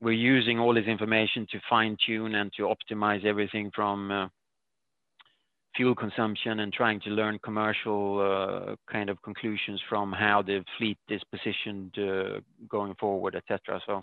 we're 0.00 0.12
using 0.12 0.58
all 0.58 0.74
this 0.74 0.86
information 0.86 1.46
to 1.52 1.60
fine-tune 1.70 2.34
and 2.34 2.52
to 2.56 2.70
optimize 2.74 3.24
everything 3.24 3.70
from 3.74 4.10
uh, 4.10 4.28
fuel 5.76 5.94
consumption 5.94 6.60
and 6.60 6.72
trying 6.72 7.00
to 7.00 7.10
learn 7.10 7.38
commercial 7.38 8.20
uh, 8.20 8.74
kind 8.90 9.08
of 9.10 9.20
conclusions 9.22 9.80
from 9.88 10.12
how 10.12 10.42
the 10.42 10.64
fleet 10.76 10.98
is 11.08 11.22
positioned 11.30 11.96
uh, 11.98 12.40
going 12.68 12.94
forward, 12.94 13.36
et 13.36 13.44
cetera. 13.46 13.80
So, 13.86 14.02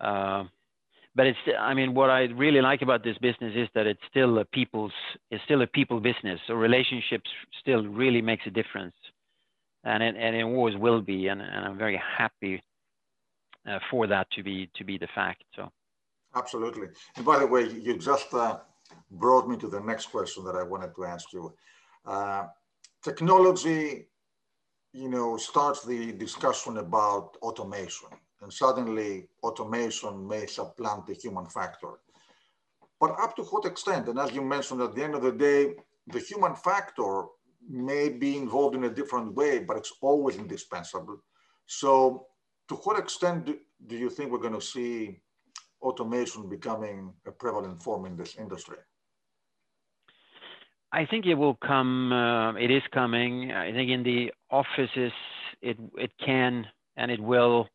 uh, 0.00 0.44
but 1.14 1.26
it's, 1.26 1.38
I 1.58 1.74
mean, 1.74 1.94
what 1.94 2.10
I 2.10 2.22
really 2.24 2.60
like 2.60 2.82
about 2.82 3.02
this 3.02 3.18
business 3.18 3.54
is 3.54 3.68
that 3.74 3.86
it's 3.86 4.00
still 4.08 4.38
a 4.38 4.44
people's 4.44 4.92
it's 5.30 5.44
still 5.44 5.62
a 5.62 5.66
people 5.66 6.00
business, 6.00 6.40
so 6.46 6.54
relationships 6.54 7.28
still 7.60 7.86
really 7.86 8.22
makes 8.22 8.46
a 8.46 8.50
difference, 8.50 8.94
and 9.84 10.02
it 10.02 10.42
always 10.44 10.76
will 10.76 11.00
be, 11.00 11.28
and 11.28 11.42
I'm 11.42 11.76
very 11.76 12.00
happy 12.18 12.62
for 13.90 14.06
that 14.06 14.26
to 14.32 14.42
be 14.42 14.68
the 14.76 15.08
fact, 15.14 15.44
so. 15.56 15.70
Absolutely. 16.34 16.88
And 17.16 17.26
by 17.26 17.38
the 17.38 17.46
way, 17.46 17.68
you 17.68 17.98
just 17.98 18.32
brought 19.12 19.48
me 19.48 19.56
to 19.58 19.68
the 19.68 19.80
next 19.80 20.06
question 20.06 20.44
that 20.44 20.56
I 20.56 20.62
wanted 20.62 20.94
to 20.96 21.04
ask 21.04 21.32
you. 21.32 21.52
Uh, 22.04 22.46
technology, 23.02 24.06
you 24.92 25.08
know, 25.08 25.36
starts 25.36 25.84
the 25.84 26.12
discussion 26.12 26.78
about 26.78 27.36
automation, 27.42 28.08
and 28.40 28.52
suddenly 28.52 29.28
automation 29.42 30.26
may 30.26 30.46
supplant 30.46 31.06
the 31.06 31.14
human 31.14 31.46
factor. 31.46 32.00
But 33.00 33.18
up 33.20 33.36
to 33.36 33.42
what 33.42 33.64
extent? 33.64 34.08
And 34.08 34.18
as 34.18 34.32
you 34.32 34.42
mentioned, 34.42 34.80
at 34.80 34.94
the 34.94 35.04
end 35.04 35.14
of 35.14 35.22
the 35.22 35.32
day, 35.32 35.74
the 36.06 36.20
human 36.20 36.54
factor 36.54 37.24
may 37.68 38.08
be 38.08 38.36
involved 38.36 38.74
in 38.74 38.84
a 38.84 38.90
different 38.90 39.34
way, 39.34 39.60
but 39.60 39.76
it's 39.76 39.92
always 40.00 40.36
indispensable. 40.36 41.18
So 41.66 42.26
to 42.68 42.74
what 42.76 42.98
extent 42.98 43.46
do, 43.46 43.58
do 43.86 43.96
you 43.96 44.10
think 44.10 44.30
we're 44.30 44.38
going 44.38 44.54
to 44.54 44.60
see 44.60 45.20
automation 45.80 46.48
becoming 46.48 47.12
a 47.26 47.32
prevalent 47.32 47.82
form 47.82 48.06
in 48.06 48.16
this 48.16 48.36
industry? 48.36 48.78
I 50.92 51.06
think 51.06 51.26
it 51.26 51.34
will 51.34 51.56
come. 51.66 52.12
Uh, 52.12 52.54
it 52.54 52.70
is 52.70 52.82
coming. 52.92 53.50
I 53.52 53.72
think 53.72 53.90
in 53.90 54.02
the 54.02 54.32
offices, 54.50 55.12
it 55.62 55.78
it 55.96 56.12
can 56.24 56.66
and 56.96 57.10
it 57.10 57.20
will 57.20 57.68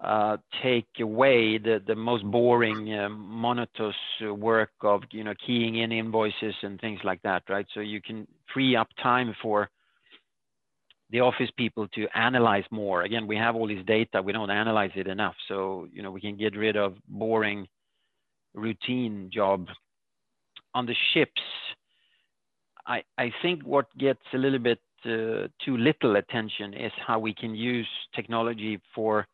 uh, 0.00 0.38
take 0.62 0.86
away 1.00 1.58
the 1.58 1.82
the 1.86 1.94
most 1.94 2.24
boring, 2.24 2.94
uh, 2.94 3.08
monotonous 3.10 3.96
work 4.22 4.70
of 4.82 5.02
you 5.10 5.24
know 5.24 5.34
keying 5.44 5.76
in 5.76 5.92
invoices 5.92 6.54
and 6.62 6.80
things 6.80 7.00
like 7.04 7.20
that, 7.22 7.42
right? 7.48 7.66
So 7.74 7.80
you 7.80 8.00
can 8.00 8.26
free 8.54 8.74
up 8.74 8.88
time 9.02 9.34
for 9.42 9.68
the 11.10 11.20
office 11.20 11.50
people 11.56 11.88
to 11.88 12.06
analyze 12.14 12.64
more. 12.70 13.02
Again, 13.02 13.26
we 13.26 13.36
have 13.36 13.56
all 13.56 13.66
this 13.66 13.84
data, 13.86 14.20
we 14.20 14.32
don't 14.32 14.50
analyze 14.50 14.90
it 14.94 15.06
enough. 15.06 15.34
So, 15.48 15.88
you 15.92 16.02
know, 16.02 16.10
we 16.10 16.20
can 16.20 16.36
get 16.36 16.54
rid 16.56 16.76
of 16.76 16.96
boring 17.08 17.66
routine 18.54 19.30
job. 19.32 19.68
On 20.74 20.84
the 20.84 20.94
ships, 21.14 21.40
I, 22.88 23.02
I 23.18 23.30
think 23.42 23.62
what 23.64 23.86
gets 23.98 24.22
a 24.32 24.38
little 24.38 24.58
bit 24.58 24.80
uh, 25.04 25.46
too 25.64 25.76
little 25.76 26.16
attention 26.16 26.74
is 26.74 26.90
how 27.06 27.18
we 27.18 27.34
can 27.34 27.54
use 27.54 27.86
technology 28.16 28.80
for 28.94 29.26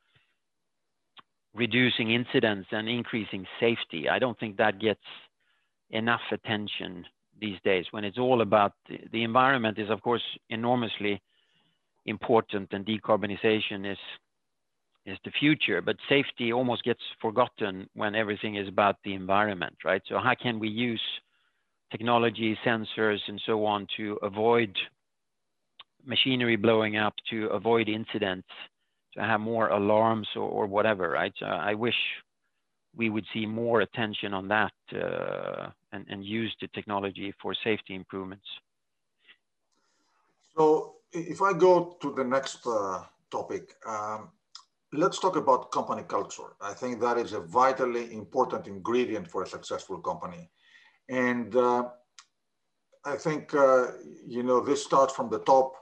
reducing 1.54 2.11
incidents 2.11 2.68
and 2.73 2.88
increasing 2.88 3.46
safety. 3.61 4.08
I 4.08 4.18
don't 4.18 4.38
think 4.38 4.56
that 4.56 4.80
gets 4.80 5.00
enough 5.90 6.20
attention 6.32 7.04
these 7.40 7.58
days. 7.64 7.87
When 7.92 8.04
it's 8.04 8.18
all 8.18 8.42
about 8.42 8.73
the, 9.12 9.23
environment 9.23 9.78
is 9.78 9.88
of 9.88 10.02
course 10.02 10.23
enormously 10.50 11.23
important 12.06 12.73
and 12.73 12.84
decarbonization 12.84 13.90
is 13.90 13.99
is 15.06 15.18
the 15.25 15.30
future. 15.38 15.80
But 15.80 15.96
safety 16.08 16.52
almost 16.52 16.82
gets 16.82 17.00
forgotten 17.20 17.88
when 17.94 18.14
everything 18.14 18.56
is 18.56 18.66
about 18.66 18.96
the 19.04 19.14
environment 19.14 19.76
right? 19.84 20.02
So 20.08 20.18
how 20.18 20.34
can 20.34 20.58
we 20.58 20.68
use 20.68 21.02
technology 21.95 22.59
sensors 22.67 23.21
and 23.29 23.41
so 23.47 23.65
on 23.65 23.87
to 23.97 24.19
avoid 24.23 24.73
machinery 26.05 26.57
blowing 26.57 26.97
up 26.97 27.15
to 27.31 27.47
avoid 27.49 27.89
incidents 27.89 28.49
to 29.15 29.21
have 29.21 29.41
more 29.41 29.69
alarms 29.69 30.29
or, 30.37 30.49
or 30.59 30.67
whatever 30.67 31.11
right 31.11 31.35
i 31.43 31.75
wish 31.75 32.01
we 32.97 33.11
would 33.11 33.27
see 33.33 33.47
more 33.47 33.81
attention 33.81 34.33
on 34.35 34.47
that 34.49 34.73
uh, 34.95 35.69
and, 35.93 36.05
and 36.09 36.25
use 36.25 36.55
the 36.61 36.69
technology 36.69 37.33
for 37.41 37.55
safety 37.69 37.95
improvements 37.95 38.47
so 40.57 40.95
if 41.15 41.43
I 41.43 41.53
go 41.53 41.97
to 42.01 42.13
the 42.13 42.25
next 42.25 42.67
uh, 42.67 43.03
topic, 43.31 43.77
um, 43.87 44.31
let's 44.93 45.19
talk 45.19 45.37
about 45.37 45.71
company 45.73 46.03
culture. 46.07 46.55
I 46.61 46.75
think 46.75 47.01
that 47.01 47.19
is 47.19 47.33
a 47.33 47.41
vitally 47.41 48.13
important 48.13 48.67
ingredient 48.67 49.29
for 49.31 49.43
a 49.43 49.47
successful 49.47 49.99
company. 49.99 50.51
And 51.08 51.54
uh, 51.54 51.88
I 53.04 53.16
think, 53.16 53.54
uh, 53.54 53.88
you 54.26 54.42
know, 54.42 54.61
this 54.61 54.82
starts 54.82 55.14
from 55.14 55.28
the 55.30 55.40
top. 55.40 55.75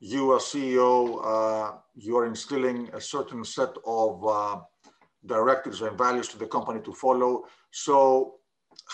You 0.00 0.34
as 0.36 0.42
CEO, 0.44 1.20
uh, 1.22 1.76
you 1.94 2.16
are 2.16 2.26
instilling 2.26 2.88
a 2.94 3.00
certain 3.00 3.44
set 3.44 3.74
of 3.86 4.26
uh, 4.26 4.60
directives 5.26 5.82
and 5.82 5.96
values 5.98 6.28
to 6.28 6.38
the 6.38 6.46
company 6.46 6.80
to 6.80 6.92
follow. 6.94 7.44
So 7.70 8.36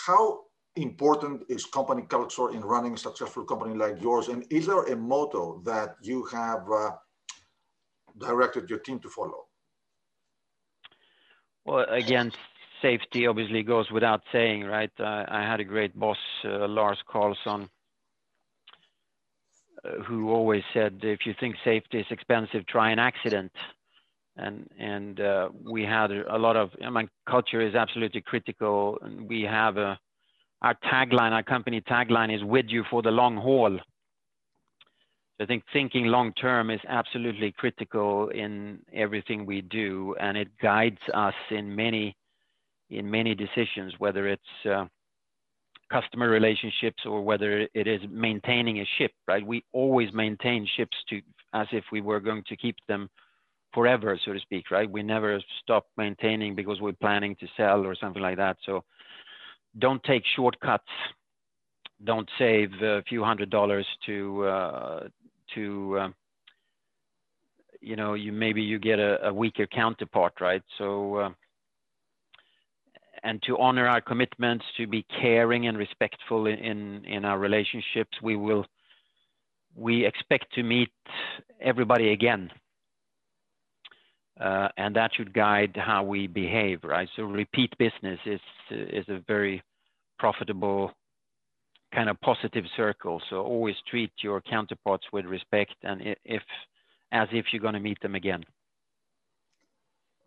how 0.05 0.41
important 0.75 1.43
is 1.47 1.65
company 1.65 2.03
culture 2.03 2.51
in 2.51 2.61
running 2.61 2.95
a 2.95 2.97
successful 2.97 3.45
company 3.45 3.75
like 3.75 4.01
yours? 4.01 4.27
And 4.27 4.45
is 4.49 4.67
there 4.67 4.83
a 4.83 4.95
motto 4.95 5.61
that 5.63 5.95
you 6.01 6.25
have 6.25 6.69
uh, 6.69 6.91
directed 8.17 8.69
your 8.69 8.79
team 8.79 8.99
to 8.99 9.09
follow? 9.09 9.45
Well, 11.65 11.85
again, 11.89 12.31
safety 12.81 13.27
obviously 13.27 13.63
goes 13.63 13.89
without 13.91 14.21
saying, 14.31 14.63
right? 14.63 14.91
Uh, 14.99 15.25
I 15.27 15.41
had 15.41 15.59
a 15.59 15.63
great 15.63 15.97
boss, 15.97 16.17
uh, 16.45 16.67
Lars 16.67 16.99
Carlson, 17.09 17.69
uh, 19.83 20.03
who 20.03 20.31
always 20.31 20.63
said, 20.73 20.99
if 21.03 21.25
you 21.25 21.33
think 21.39 21.55
safety 21.63 21.99
is 21.99 22.05
expensive, 22.09 22.65
try 22.67 22.91
an 22.91 22.99
accident. 22.99 23.51
And, 24.35 24.69
and 24.77 25.19
uh, 25.19 25.49
we 25.63 25.83
had 25.83 26.11
a 26.11 26.37
lot 26.37 26.55
of, 26.55 26.69
I 26.85 26.89
mean, 26.89 27.09
culture 27.27 27.61
is 27.61 27.73
absolutely 27.73 28.21
critical. 28.21 28.99
And 29.01 29.27
we 29.27 29.41
have 29.41 29.77
a, 29.77 29.97
our 30.61 30.75
tagline, 30.91 31.31
our 31.31 31.43
company 31.43 31.81
tagline 31.81 32.35
is 32.35 32.43
with 32.43 32.67
you 32.69 32.83
for 32.89 33.01
the 33.01 33.11
long 33.11 33.37
haul. 33.37 33.79
I 35.39 35.45
think 35.45 35.63
thinking 35.71 36.05
long 36.05 36.33
term 36.33 36.71
is 36.71 36.79
absolutely 36.87 37.51
critical 37.51 38.29
in 38.29 38.79
everything 38.91 39.45
we 39.45 39.61
do, 39.61 40.15
and 40.19 40.35
it 40.35 40.47
guides 40.59 40.97
us 41.13 41.35
in 41.51 41.75
many 41.75 42.15
in 42.89 43.09
many 43.09 43.35
decisions, 43.35 43.93
whether 43.97 44.27
it's 44.27 44.65
uh, 44.69 44.85
customer 45.91 46.29
relationships 46.29 47.03
or 47.05 47.21
whether 47.21 47.67
it 47.73 47.87
is 47.87 48.01
maintaining 48.09 48.79
a 48.79 48.85
ship. 48.97 49.11
Right? 49.27 49.45
We 49.45 49.63
always 49.73 50.13
maintain 50.13 50.67
ships 50.77 50.97
to 51.09 51.21
as 51.53 51.67
if 51.71 51.83
we 51.91 52.01
were 52.01 52.19
going 52.19 52.43
to 52.47 52.57
keep 52.57 52.75
them 52.87 53.09
forever, 53.73 54.19
so 54.23 54.33
to 54.33 54.39
speak. 54.39 54.71
Right? 54.71 54.89
We 54.89 55.03
never 55.03 55.39
stop 55.61 55.85
maintaining 55.97 56.55
because 56.55 56.81
we're 56.81 56.93
planning 56.93 57.35
to 57.39 57.47
sell 57.55 57.85
or 57.85 57.95
something 57.95 58.21
like 58.21 58.37
that. 58.37 58.57
So 58.65 58.83
don't 59.79 60.03
take 60.03 60.23
shortcuts. 60.35 60.83
Don't 62.03 62.29
save 62.37 62.71
a 62.81 63.01
few 63.09 63.23
hundred 63.23 63.49
dollars 63.49 63.85
to 64.05 64.45
uh, 64.45 65.07
to 65.55 65.97
uh, 65.99 66.09
you 67.81 67.95
know 67.95 68.13
you 68.13 68.31
maybe 68.31 68.61
you 68.61 68.77
get 68.79 68.99
a, 68.99 69.27
a 69.27 69.33
weaker 69.33 69.65
counterpart, 69.65 70.33
right? 70.39 70.61
So 70.77 71.15
uh, 71.15 71.29
and 73.23 73.41
to 73.43 73.57
honor 73.57 73.87
our 73.87 74.01
commitments, 74.01 74.65
to 74.77 74.87
be 74.87 75.03
caring 75.21 75.67
and 75.67 75.77
respectful 75.77 76.47
in 76.47 77.05
in 77.05 77.25
our 77.25 77.39
relationships, 77.39 78.21
we 78.21 78.35
will 78.35 78.65
we 79.75 80.05
expect 80.05 80.53
to 80.53 80.63
meet 80.63 80.91
everybody 81.61 82.11
again. 82.11 82.51
Uh, 84.39 84.67
and 84.77 84.95
that 84.95 85.11
should 85.15 85.33
guide 85.33 85.75
how 85.75 86.03
we 86.03 86.27
behave, 86.27 86.83
right? 86.83 87.09
So 87.15 87.23
repeat 87.23 87.75
business 87.77 88.19
is 88.25 88.41
is 88.69 89.05
a 89.09 89.19
very 89.27 89.63
profitable 90.19 90.91
kind 91.93 92.09
of 92.09 92.19
positive 92.21 92.65
circle. 92.75 93.21
So 93.29 93.41
always 93.41 93.75
treat 93.89 94.11
your 94.21 94.41
counterparts 94.41 95.05
with 95.11 95.25
respect 95.25 95.75
and 95.83 96.15
if 96.25 96.43
as 97.11 97.27
if 97.31 97.45
you're 97.51 97.61
going 97.61 97.73
to 97.73 97.79
meet 97.79 97.99
them 98.01 98.15
again. 98.15 98.43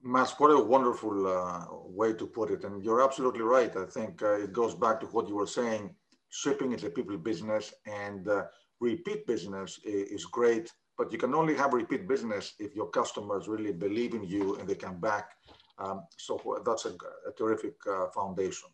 Mats, 0.02 0.32
what 0.38 0.50
a 0.50 0.58
wonderful 0.58 1.26
uh, 1.26 1.66
way 1.84 2.12
to 2.14 2.26
put 2.26 2.50
it. 2.50 2.64
And 2.64 2.82
you're 2.82 3.02
absolutely 3.02 3.42
right. 3.42 3.74
I 3.76 3.84
think 3.84 4.22
uh, 4.22 4.40
it 4.40 4.52
goes 4.52 4.74
back 4.74 5.00
to 5.00 5.06
what 5.06 5.28
you 5.28 5.36
were 5.36 5.46
saying. 5.46 5.94
Shipping 6.30 6.72
is 6.72 6.84
a 6.84 6.90
people 6.90 7.18
business 7.18 7.74
and 7.86 8.26
uh, 8.28 8.44
repeat 8.80 9.26
business 9.26 9.78
is, 9.84 10.08
is, 10.10 10.24
great, 10.24 10.72
but 10.96 11.12
you 11.12 11.18
can 11.18 11.34
only 11.34 11.54
have 11.54 11.74
repeat 11.74 12.08
business 12.08 12.54
if 12.58 12.74
your 12.74 12.88
customers 12.88 13.48
really 13.48 13.72
believe 13.72 14.14
in 14.14 14.24
you 14.24 14.56
and 14.56 14.68
they 14.68 14.74
come 14.74 15.00
back. 15.00 15.32
Um, 15.78 16.02
so 16.16 16.40
that's 16.64 16.86
a, 16.86 16.90
a 17.28 17.32
terrific 17.36 17.74
uh, 17.86 18.06
foundation. 18.14 18.68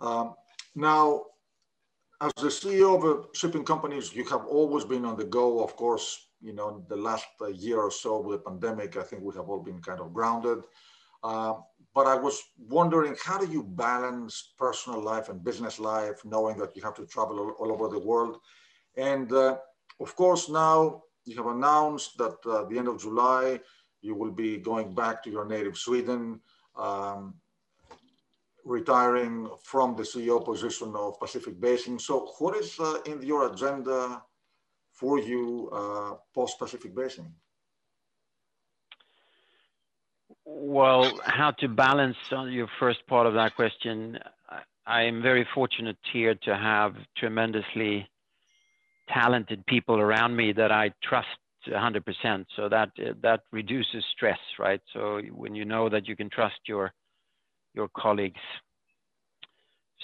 Um, 0.00 0.34
now, 0.74 1.24
as 2.20 2.32
the 2.38 2.48
CEO 2.48 2.96
of 2.96 3.04
a 3.04 3.36
shipping 3.36 3.64
companies, 3.64 4.14
you 4.14 4.24
have 4.24 4.46
always 4.46 4.84
been 4.84 5.04
on 5.04 5.16
the 5.16 5.24
go. 5.24 5.62
Of 5.62 5.76
course, 5.76 6.27
you 6.40 6.52
know, 6.52 6.84
the 6.88 6.96
last 6.96 7.26
uh, 7.40 7.48
year 7.48 7.80
or 7.80 7.90
so 7.90 8.20
with 8.20 8.44
the 8.44 8.50
pandemic, 8.50 8.96
I 8.96 9.02
think 9.02 9.22
we 9.22 9.34
have 9.34 9.48
all 9.48 9.62
been 9.62 9.80
kind 9.80 10.00
of 10.00 10.12
grounded. 10.12 10.58
Uh, 11.22 11.54
but 11.94 12.06
I 12.06 12.14
was 12.14 12.40
wondering, 12.68 13.16
how 13.24 13.38
do 13.38 13.50
you 13.50 13.62
balance 13.62 14.52
personal 14.56 15.02
life 15.02 15.28
and 15.28 15.42
business 15.42 15.80
life, 15.80 16.24
knowing 16.24 16.56
that 16.58 16.76
you 16.76 16.82
have 16.82 16.94
to 16.94 17.06
travel 17.06 17.40
all, 17.40 17.50
all 17.58 17.72
over 17.72 17.88
the 17.88 17.98
world? 17.98 18.38
And 18.96 19.32
uh, 19.32 19.56
of 20.00 20.14
course, 20.14 20.48
now 20.48 21.02
you 21.24 21.36
have 21.36 21.46
announced 21.46 22.16
that 22.18 22.36
uh, 22.46 22.62
at 22.62 22.68
the 22.68 22.78
end 22.78 22.88
of 22.88 23.00
July, 23.00 23.60
you 24.00 24.14
will 24.14 24.30
be 24.30 24.58
going 24.58 24.94
back 24.94 25.22
to 25.24 25.30
your 25.30 25.44
native 25.44 25.76
Sweden. 25.76 26.40
Um, 26.76 27.34
retiring 28.68 29.48
from 29.62 29.96
the 29.96 30.02
CEO 30.02 30.44
position 30.44 30.92
of 30.94 31.18
Pacific 31.18 31.58
Basin. 31.58 31.98
So 31.98 32.32
what 32.38 32.54
is 32.56 32.78
uh, 32.78 32.98
in 33.06 33.22
your 33.22 33.50
agenda 33.50 34.22
for 34.98 35.18
you 35.18 35.70
uh, 35.72 36.14
post-Pacific 36.34 36.94
Basin? 36.94 37.32
Well, 40.44 41.20
how 41.24 41.52
to 41.60 41.68
balance 41.68 42.16
on 42.32 42.52
your 42.52 42.68
first 42.80 43.06
part 43.06 43.26
of 43.26 43.34
that 43.34 43.54
question, 43.54 44.18
I 44.86 45.02
am 45.02 45.22
very 45.22 45.46
fortunate 45.54 45.98
here 46.12 46.34
to 46.34 46.56
have 46.56 46.94
tremendously 47.16 48.08
talented 49.08 49.64
people 49.66 50.00
around 50.00 50.34
me 50.34 50.52
that 50.52 50.72
I 50.72 50.92
trust 51.04 51.28
100%. 51.66 52.46
So 52.56 52.68
that 52.68 52.90
that 53.22 53.40
reduces 53.52 54.04
stress, 54.12 54.38
right? 54.58 54.80
So 54.92 55.20
when 55.34 55.54
you 55.54 55.64
know 55.64 55.88
that 55.88 56.08
you 56.08 56.16
can 56.16 56.30
trust 56.30 56.60
your 56.66 56.92
your 57.74 57.88
colleagues. 57.96 58.40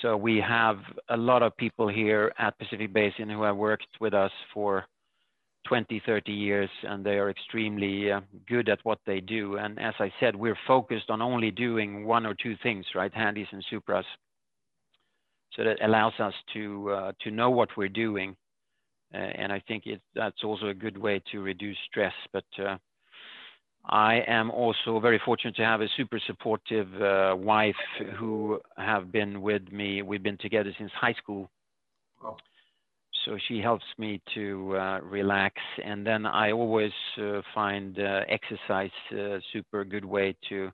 So 0.04 0.18
we 0.18 0.36
have 0.46 0.80
a 1.08 1.16
lot 1.16 1.42
of 1.42 1.56
people 1.56 1.88
here 1.88 2.30
at 2.38 2.58
Pacific 2.58 2.92
Basin 2.92 3.30
who 3.30 3.42
have 3.42 3.56
worked 3.56 3.86
with 4.00 4.12
us 4.12 4.30
for 4.52 4.84
20, 5.66 6.02
30 6.04 6.30
years, 6.30 6.68
and 6.82 7.02
they 7.02 7.16
are 7.16 7.30
extremely 7.30 8.12
uh, 8.12 8.20
good 8.46 8.68
at 8.68 8.80
what 8.82 8.98
they 9.06 9.20
do. 9.20 9.56
And 9.56 9.78
as 9.80 9.94
I 9.98 10.12
said, 10.20 10.36
we're 10.36 10.58
focused 10.66 11.08
on 11.08 11.22
only 11.22 11.50
doing 11.50 12.04
one 12.04 12.26
or 12.26 12.34
two 12.34 12.54
things, 12.62 12.84
right? 12.94 13.10
Handys 13.14 13.46
and 13.50 13.64
Supras. 13.72 14.04
So 15.54 15.64
that 15.64 15.82
allows 15.82 16.12
us 16.18 16.34
to 16.52 16.90
uh, 16.90 17.12
to 17.22 17.30
know 17.30 17.48
what 17.48 17.70
we're 17.74 17.88
doing, 17.88 18.36
uh, 19.14 19.16
and 19.16 19.50
I 19.50 19.62
think 19.66 19.86
it, 19.86 20.02
that's 20.14 20.44
also 20.44 20.66
a 20.66 20.74
good 20.74 20.98
way 20.98 21.22
to 21.32 21.40
reduce 21.40 21.78
stress. 21.88 22.12
But 22.30 22.44
uh, 22.58 22.76
I 23.86 24.22
am 24.26 24.50
also 24.50 24.98
very 24.98 25.20
fortunate 25.24 25.56
to 25.56 25.64
have 25.64 25.82
a 25.82 25.88
super 25.96 26.18
supportive 26.26 26.88
uh, 27.02 27.36
wife 27.36 27.76
who 28.16 28.60
have 28.78 29.12
been 29.12 29.42
with 29.42 29.70
me. 29.70 30.00
We've 30.00 30.22
been 30.22 30.38
together 30.38 30.72
since 30.78 30.90
high 30.92 31.12
school. 31.14 31.50
Oh. 32.24 32.36
So 33.26 33.38
she 33.48 33.60
helps 33.60 33.84
me 33.98 34.22
to 34.34 34.76
uh, 34.76 35.00
relax. 35.02 35.56
And 35.84 36.06
then 36.06 36.24
I 36.24 36.52
always 36.52 36.92
uh, 37.20 37.42
find 37.54 37.98
uh, 37.98 38.20
exercise 38.28 38.90
a 39.12 39.38
super 39.52 39.84
good 39.84 40.04
way 40.04 40.34
to 40.48 40.70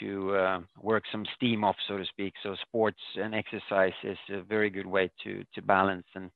to 0.00 0.34
uh, 0.34 0.60
work 0.82 1.04
some 1.12 1.24
steam 1.36 1.62
off, 1.62 1.76
so 1.86 1.96
to 1.96 2.04
speak. 2.06 2.34
So 2.42 2.56
sports 2.66 2.98
and 3.14 3.32
exercise 3.32 3.92
is 4.02 4.18
a 4.30 4.42
very 4.42 4.68
good 4.68 4.86
way 4.86 5.10
to 5.22 5.44
to 5.54 5.62
balance 5.62 6.06
and 6.14 6.30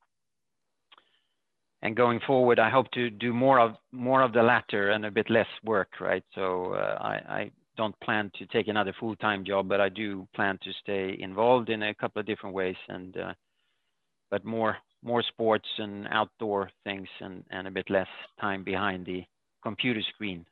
and 1.83 1.97
going 1.97 2.21
forward, 2.27 2.59
I 2.59 2.71
hope 2.71 2.91
to 2.93 3.11
do 3.11 3.33
more 3.33 3.61
of 3.61 3.73
more 3.93 4.23
of 4.23 4.33
the 4.33 4.43
latter 4.43 4.91
and 4.91 5.07
a 5.07 5.11
bit 5.11 5.31
less 5.31 5.47
work, 5.65 6.01
right? 6.01 6.25
So 6.35 6.75
uh, 6.75 6.99
I, 7.01 7.15
I 7.39 7.51
don't 7.77 7.99
plan 8.01 8.31
to 8.39 8.47
take 8.47 8.67
another 8.69 8.95
full-time 8.99 9.45
job, 9.45 9.69
but 9.69 9.81
I 9.81 9.89
do 9.89 10.27
plan 10.35 10.59
to 10.65 10.71
stay 10.83 11.17
involved 11.21 11.71
in 11.71 11.83
a 11.85 11.95
couple 11.95 12.21
of 12.21 12.27
different 12.27 12.55
ways, 12.55 12.77
and 12.89 13.17
uh, 13.17 13.33
but 14.31 14.45
more 14.45 14.77
more 15.05 15.23
sports 15.23 15.69
and 15.79 16.09
outdoor 16.11 16.71
things, 16.85 17.09
and 17.21 17.45
and 17.51 17.69
a 17.69 17.71
bit 17.71 17.89
less 17.91 18.09
time 18.41 18.65
behind 18.65 19.07
the 19.07 19.25
computer 19.63 20.03
screen. 20.15 20.45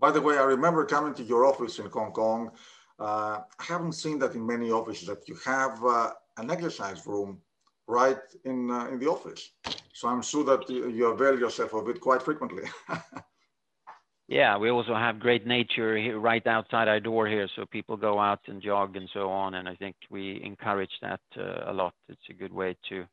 By 0.00 0.10
the 0.10 0.20
way, 0.20 0.36
I 0.38 0.42
remember 0.42 0.84
coming 0.84 1.14
to 1.14 1.22
your 1.22 1.44
office 1.44 1.78
in 1.78 1.86
Hong 1.90 2.12
Kong. 2.12 2.50
Uh, 2.98 3.40
I 3.58 3.64
haven't 3.64 3.92
seen 3.92 4.18
that 4.18 4.34
in 4.34 4.44
many 4.44 4.70
offices 4.70 5.06
that 5.08 5.28
you 5.28 5.36
have 5.44 5.82
uh, 5.84 6.10
an 6.36 6.50
exercise 6.50 7.06
room 7.06 7.40
right 7.90 8.22
in 8.44 8.70
uh, 8.70 8.86
in 8.92 8.98
the 8.98 9.08
office. 9.08 9.50
So 9.92 10.08
I'm 10.08 10.22
sure 10.22 10.44
that 10.44 10.68
you 10.70 11.06
avail 11.06 11.38
yourself 11.38 11.74
of 11.74 11.88
it 11.88 12.00
quite 12.00 12.22
frequently. 12.22 12.62
yeah, 14.28 14.56
we 14.56 14.70
also 14.70 14.94
have 14.94 15.18
great 15.18 15.46
nature 15.46 15.96
here, 15.96 16.18
right 16.18 16.46
outside 16.46 16.88
our 16.88 17.00
door 17.00 17.26
here, 17.26 17.48
so 17.54 17.66
people 17.66 17.96
go 17.96 18.18
out 18.18 18.40
and 18.46 18.62
jog 18.62 18.96
and 18.96 19.08
so 19.12 19.28
on. 19.28 19.54
And 19.54 19.68
I 19.68 19.74
think 19.74 19.96
we 20.08 20.40
encourage 20.42 20.96
that 21.02 21.20
uh, 21.36 21.70
a 21.70 21.72
lot. 21.72 21.94
It's 22.08 22.28
a 22.30 22.34
good 22.34 22.52
way 22.52 22.76
to 22.88 23.04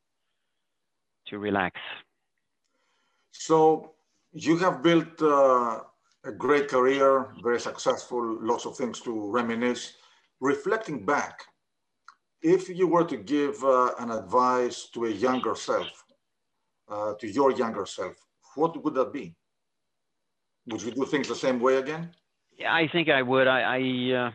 to 1.29 1.39
relax. 1.39 1.75
So 3.31 3.93
you 4.31 4.57
have 4.57 4.81
built 4.81 5.21
uh, 5.21 5.81
a 6.23 6.31
great 6.31 6.67
career, 6.67 7.33
very 7.43 7.59
successful, 7.59 8.37
lots 8.41 8.65
of 8.65 8.77
things 8.77 9.01
to 9.01 9.31
reminisce. 9.31 9.93
Reflecting 10.39 11.05
back, 11.05 11.41
if 12.41 12.69
you 12.69 12.87
were 12.87 13.03
to 13.05 13.17
give 13.17 13.63
uh, 13.63 13.91
an 13.99 14.11
advice 14.11 14.89
to 14.93 15.05
a 15.05 15.09
younger 15.09 15.55
self, 15.55 16.05
uh, 16.89 17.13
to 17.19 17.27
your 17.27 17.51
younger 17.51 17.85
self, 17.85 18.15
what 18.55 18.81
would 18.83 18.93
that 18.95 19.11
be? 19.11 19.35
Would 20.67 20.81
you 20.81 20.91
do 20.91 21.05
things 21.05 21.27
the 21.27 21.35
same 21.35 21.59
way 21.59 21.77
again? 21.77 22.11
Yeah, 22.57 22.73
I 22.73 22.87
think 22.91 23.09
I 23.09 23.21
would. 23.21 23.47
I 23.47 23.61
I, 23.61 24.15
uh, 24.15 24.31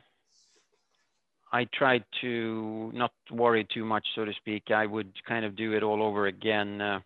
I 1.52 1.64
tried 1.74 2.04
to 2.22 2.90
not 2.94 3.12
worry 3.30 3.66
too 3.72 3.84
much, 3.84 4.06
so 4.14 4.24
to 4.24 4.32
speak. 4.34 4.70
I 4.70 4.86
would 4.86 5.12
kind 5.26 5.44
of 5.44 5.56
do 5.56 5.74
it 5.74 5.82
all 5.82 6.02
over 6.02 6.26
again. 6.26 6.80
Uh, 6.80 7.00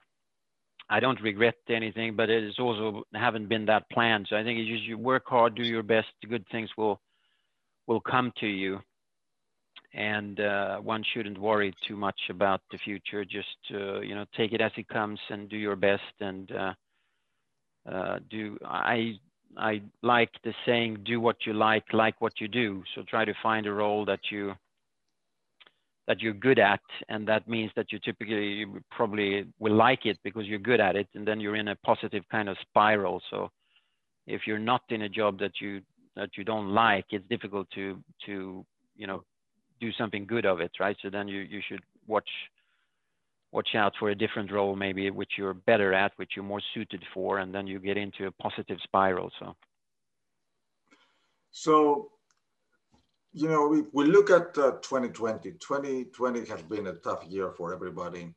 I 0.89 1.01
don't 1.01 1.21
regret 1.21 1.57
anything, 1.69 2.15
but 2.15 2.31
it 2.31 2.45
is 2.45 2.59
also 2.61 3.03
haven't 3.13 3.49
been 3.49 3.67
that 3.67 3.91
planned. 3.91 4.29
So 4.31 4.37
I 4.37 4.45
think 4.45 4.61
it's 4.61 4.69
just 4.69 4.85
you 4.85 4.99
work 4.99 5.25
hard, 5.27 5.57
do 5.57 5.65
your 5.65 5.83
best. 5.83 6.09
Good 6.29 6.47
things 6.53 6.71
will 6.77 7.01
will 7.89 8.01
come 8.01 8.33
to 8.41 8.47
you 8.47 8.81
and 9.97 10.41
uh, 10.41 10.77
one 10.77 11.03
shouldn't 11.15 11.39
worry 11.39 11.75
too 11.89 11.97
much 11.97 12.21
about 12.29 12.61
the 12.71 12.79
future. 12.79 13.25
Just 13.25 13.57
uh, 13.73 14.01
you 14.01 14.15
know, 14.15 14.27
take 14.37 14.53
it 14.53 14.61
as 14.61 14.71
it 14.77 14.89
comes 14.89 15.19
and 15.31 15.49
do 15.49 15.57
your 15.57 15.75
best. 15.75 16.03
And 16.21 16.53
uh, 16.53 16.73
uh, 17.91 18.19
do 18.31 18.59
I 18.65 19.15
I 19.57 19.81
like 20.03 20.31
the 20.45 20.53
saying, 20.67 20.99
"Do 21.07 21.19
what 21.19 21.37
you 21.47 21.55
like, 21.55 21.85
like 21.95 22.21
what 22.21 22.41
you 22.41 22.47
do." 22.47 22.83
So 22.95 23.03
try 23.09 23.25
to 23.25 23.33
find 23.43 23.67
a 23.67 23.73
role 23.73 24.05
that 24.05 24.21
you 24.31 24.53
that 26.07 26.21
you're 26.21 26.35
good 26.35 26.59
at, 26.59 26.83
and 27.09 27.27
that 27.27 27.49
means 27.49 27.73
that 27.75 27.91
you 27.91 27.99
typically 27.99 28.67
probably 28.91 29.47
will 29.59 29.75
like 29.75 30.05
it 30.05 30.19
because 30.23 30.45
you're 30.45 30.59
good 30.59 30.81
at 30.81 30.95
it, 30.95 31.09
and 31.15 31.27
then 31.27 31.41
you're 31.41 31.57
in 31.57 31.69
a 31.69 31.77
positive 31.77 32.23
kind 32.31 32.51
of 32.51 32.57
spiral. 32.61 33.23
So 33.31 33.49
if 34.27 34.43
you're 34.47 34.59
not 34.59 34.83
in 34.91 35.03
a 35.03 35.09
job 35.09 35.39
that 35.39 35.53
you 35.59 35.81
that 36.17 36.37
you 36.37 36.45
don't 36.45 36.69
like, 36.69 37.07
it's 37.13 37.27
difficult 37.31 37.67
to 37.77 37.99
to 38.27 38.63
you 38.95 39.07
know 39.07 39.23
do 39.81 39.93
something 39.93 40.27
good 40.27 40.47
of 40.47 40.61
it, 40.61 40.73
right? 40.81 40.97
So 41.03 41.11
then 41.11 41.29
you, 41.29 41.41
you 41.41 41.61
should 41.69 41.83
watch 42.07 42.29
watch 43.53 43.69
out 43.75 43.93
for 43.99 44.11
a 44.11 44.15
different 44.15 44.53
role 44.53 44.75
maybe 44.77 45.09
which 45.11 45.33
you're 45.39 45.55
better 45.55 45.95
at, 45.95 46.13
which 46.17 46.33
you're 46.35 46.45
more 46.45 46.61
suited 46.75 47.03
for, 47.15 47.39
and 47.39 47.55
then 47.55 47.67
you 47.67 47.79
get 47.79 47.97
into 47.97 48.27
a 48.27 48.31
positive 48.33 48.79
spiral. 48.83 49.31
So 49.39 49.57
so 51.51 52.11
you 53.37 53.49
know, 53.49 53.67
we, 53.69 53.83
we 53.93 54.07
look 54.07 54.31
at 54.31 54.57
uh, 54.57 54.79
2020. 54.81 55.53
2020 55.53 56.47
has 56.47 56.63
been 56.63 56.87
a 56.87 56.95
tough 56.95 57.23
year 57.29 57.51
for 57.51 57.75
everybody. 57.75 58.33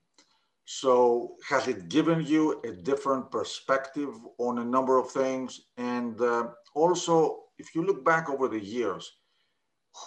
So 0.65 1.35
has 1.47 1.69
it 1.69 1.87
given 1.87 2.25
you 2.25 2.59
a 2.65 2.71
different 2.73 3.31
perspective 3.31 4.13
on 4.37 4.59
a 4.59 4.65
number 4.65 4.97
of 4.97 5.09
things? 5.09 5.61
And 5.77 6.19
uh, 6.19 6.49
also, 6.75 7.43
if 7.57 7.73
you 7.73 7.85
look 7.85 8.03
back 8.03 8.29
over 8.29 8.49
the 8.49 8.59
years, 8.59 9.09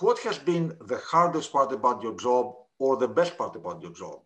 what 0.00 0.18
has 0.20 0.38
been 0.38 0.76
the 0.86 0.98
hardest 0.98 1.52
part 1.52 1.72
about 1.72 2.02
your 2.02 2.14
job 2.18 2.54
or 2.78 2.96
the 2.96 3.08
best 3.08 3.36
part 3.36 3.56
about 3.56 3.82
your 3.82 3.92
job? 3.92 4.20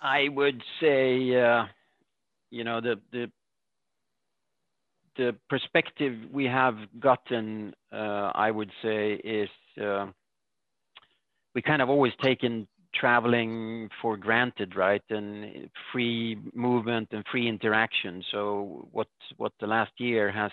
I 0.00 0.28
would 0.28 0.62
say, 0.80 1.34
uh, 1.34 1.64
you 2.50 2.64
know, 2.64 2.80
the, 2.80 3.00
the 3.12 3.30
the 5.16 5.34
perspective 5.50 6.14
we 6.32 6.44
have 6.44 6.76
gotten, 7.00 7.74
uh, 7.92 8.30
I 8.34 8.52
would 8.52 8.70
say, 8.82 9.14
is 9.14 9.50
uh, 9.82 10.06
we 11.54 11.62
kind 11.62 11.82
of 11.82 11.90
always 11.90 12.12
taken 12.22 12.68
traveling 12.94 13.90
for 14.00 14.16
granted, 14.16 14.76
right? 14.76 15.02
And 15.10 15.68
free 15.92 16.38
movement 16.54 17.08
and 17.10 17.24
free 17.30 17.48
interaction. 17.48 18.22
So 18.30 18.88
what 18.92 19.08
what 19.36 19.52
the 19.60 19.66
last 19.66 19.92
year 19.98 20.30
has 20.30 20.52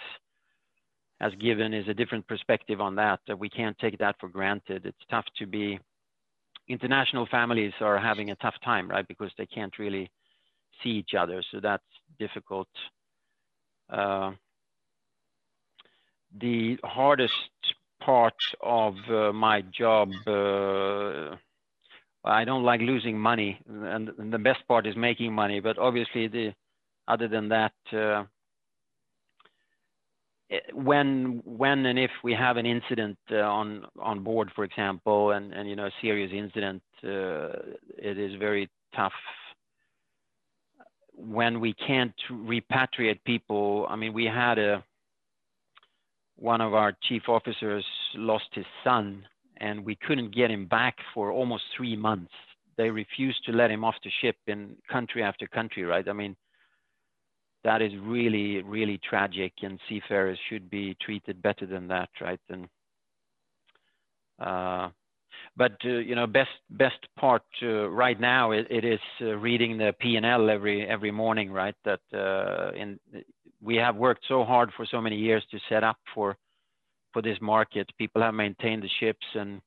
has 1.20 1.34
given 1.36 1.74
is 1.74 1.88
a 1.88 1.94
different 1.94 2.28
perspective 2.28 2.82
on 2.82 2.96
that, 2.96 3.20
we 3.38 3.50
can't 3.50 3.78
take 3.80 3.98
that 4.00 4.16
for 4.20 4.30
granted. 4.30 4.86
It's 4.86 5.06
tough 5.10 5.26
to 5.38 5.46
be, 5.46 5.80
international 6.68 7.26
families 7.32 7.74
are 7.80 7.98
having 7.98 8.32
a 8.32 8.36
tough 8.36 8.56
time, 8.64 8.90
right? 8.90 9.08
Because 9.08 9.32
they 9.38 9.46
can't 9.46 9.78
really 9.80 10.10
see 10.84 10.90
each 10.90 11.14
other. 11.18 11.42
So 11.52 11.60
that's 11.62 11.84
difficult. 12.20 12.68
Uh, 13.90 14.32
the 16.40 16.78
hardest 16.84 17.34
part 18.02 18.36
of 18.62 18.96
uh, 19.10 19.32
my 19.32 19.62
job, 19.62 20.10
uh, 20.28 21.36
I 22.24 22.44
don't 22.44 22.64
like 22.64 22.82
losing 22.82 23.18
money, 23.18 23.60
and, 23.68 24.10
and, 24.10 24.34
the 24.34 24.40
best 24.40 24.68
part 24.68 24.88
is 24.88 24.96
making 24.96 25.34
money. 25.34 25.60
But 25.60 25.78
obviously, 25.78 26.28
the 26.28 26.54
other 27.08 27.28
than 27.28 27.50
that, 27.50 27.74
uh, 27.94 28.24
when 30.74 31.42
when 31.46 31.86
and 31.86 31.98
if 31.98 32.12
we 32.24 32.34
have 32.34 32.58
an 32.58 32.66
incident 32.66 33.18
uh, 33.32 33.38
on 33.38 33.86
on 34.00 34.24
board, 34.24 34.52
for 34.56 34.64
example, 34.64 35.32
and 35.32 35.54
and 35.54 35.68
you 35.68 35.76
know 35.76 35.86
a 35.88 35.92
serious 36.02 36.32
incident, 36.34 36.84
uh, 37.04 37.50
it 37.98 38.18
is 38.18 38.36
very 38.40 38.70
tough. 38.96 39.14
When 41.14 41.60
we 41.60 41.74
can't 41.74 42.14
repatriate 42.30 43.24
people, 43.26 43.88
I 43.90 43.96
mean, 43.96 44.14
we 44.14 44.26
had 44.26 44.60
a 44.60 44.84
one 46.38 46.62
of 46.62 46.74
our 46.74 46.94
chief 47.04 47.24
officers 47.28 47.86
lost 48.14 48.50
his 48.52 48.66
son, 48.84 49.26
and 49.58 49.84
we 49.84 49.96
couldn't 49.96 50.36
get 50.36 50.52
him 50.52 50.68
back 50.68 50.98
for 51.14 51.32
almost 51.32 51.64
three 51.76 51.96
months. 51.96 52.34
They 52.78 52.90
refused 52.90 53.46
to 53.46 53.52
let 53.54 53.72
him 53.72 53.84
off 53.84 53.96
the 54.04 54.12
ship 54.22 54.36
in 54.48 54.76
country 54.92 55.24
after 55.24 55.48
country, 55.48 55.84
right? 55.84 56.08
I 56.08 56.14
mean, 56.14 56.36
that 57.66 57.82
is 57.82 57.92
really, 58.00 58.62
really 58.62 59.00
tragic, 59.10 59.52
and 59.64 59.80
seafarers 59.90 60.38
should 60.48 60.70
be 60.70 60.96
treated 61.02 61.42
better 61.42 61.66
than 61.66 61.88
that, 61.88 62.10
right? 62.22 62.40
And 62.50 62.68
uh, 64.40 64.90
but 65.58 65.74
uh, 65.84 65.98
you 65.98 66.16
know, 66.16 66.28
best 66.28 66.52
best 66.70 67.00
part 67.18 67.42
uh, 67.64 67.90
right 67.90 68.20
now 68.20 68.52
it, 68.52 68.68
it 68.70 68.86
is 68.86 69.00
uh, 69.22 69.36
reading 69.38 69.78
the 69.80 69.96
P 70.00 70.16
and 70.16 70.26
L 70.26 70.50
every 70.50 70.88
every 70.88 71.12
morning, 71.12 71.52
right? 71.52 71.76
That 71.84 72.02
uh, 72.14 72.72
in 72.78 73.00
we 73.62 73.76
have 73.78 73.96
worked 73.96 74.26
so 74.28 74.44
hard 74.44 74.72
for 74.78 74.86
so 74.86 75.02
many 75.02 75.18
years 75.18 75.44
to 75.50 75.60
set 75.68 75.84
up 75.84 75.98
for 76.14 76.38
for 77.14 77.24
this 77.24 77.38
market. 77.42 77.90
People 77.98 78.22
have 78.22 78.36
maintained 78.36 78.84
the 78.84 78.90
ships 79.00 79.26
and 79.34 79.60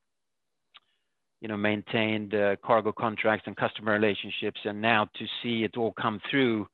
you 1.40 1.48
know 1.48 1.56
maintained 1.56 2.32
uh, 2.32 2.54
cargo 2.64 2.92
contracts 2.92 3.48
and 3.48 3.56
customer 3.56 3.92
relationships, 3.92 4.60
and 4.64 4.80
now 4.80 5.08
to 5.16 5.26
see 5.42 5.64
it 5.64 5.76
all 5.76 5.92
come 6.00 6.20
through 6.30 6.68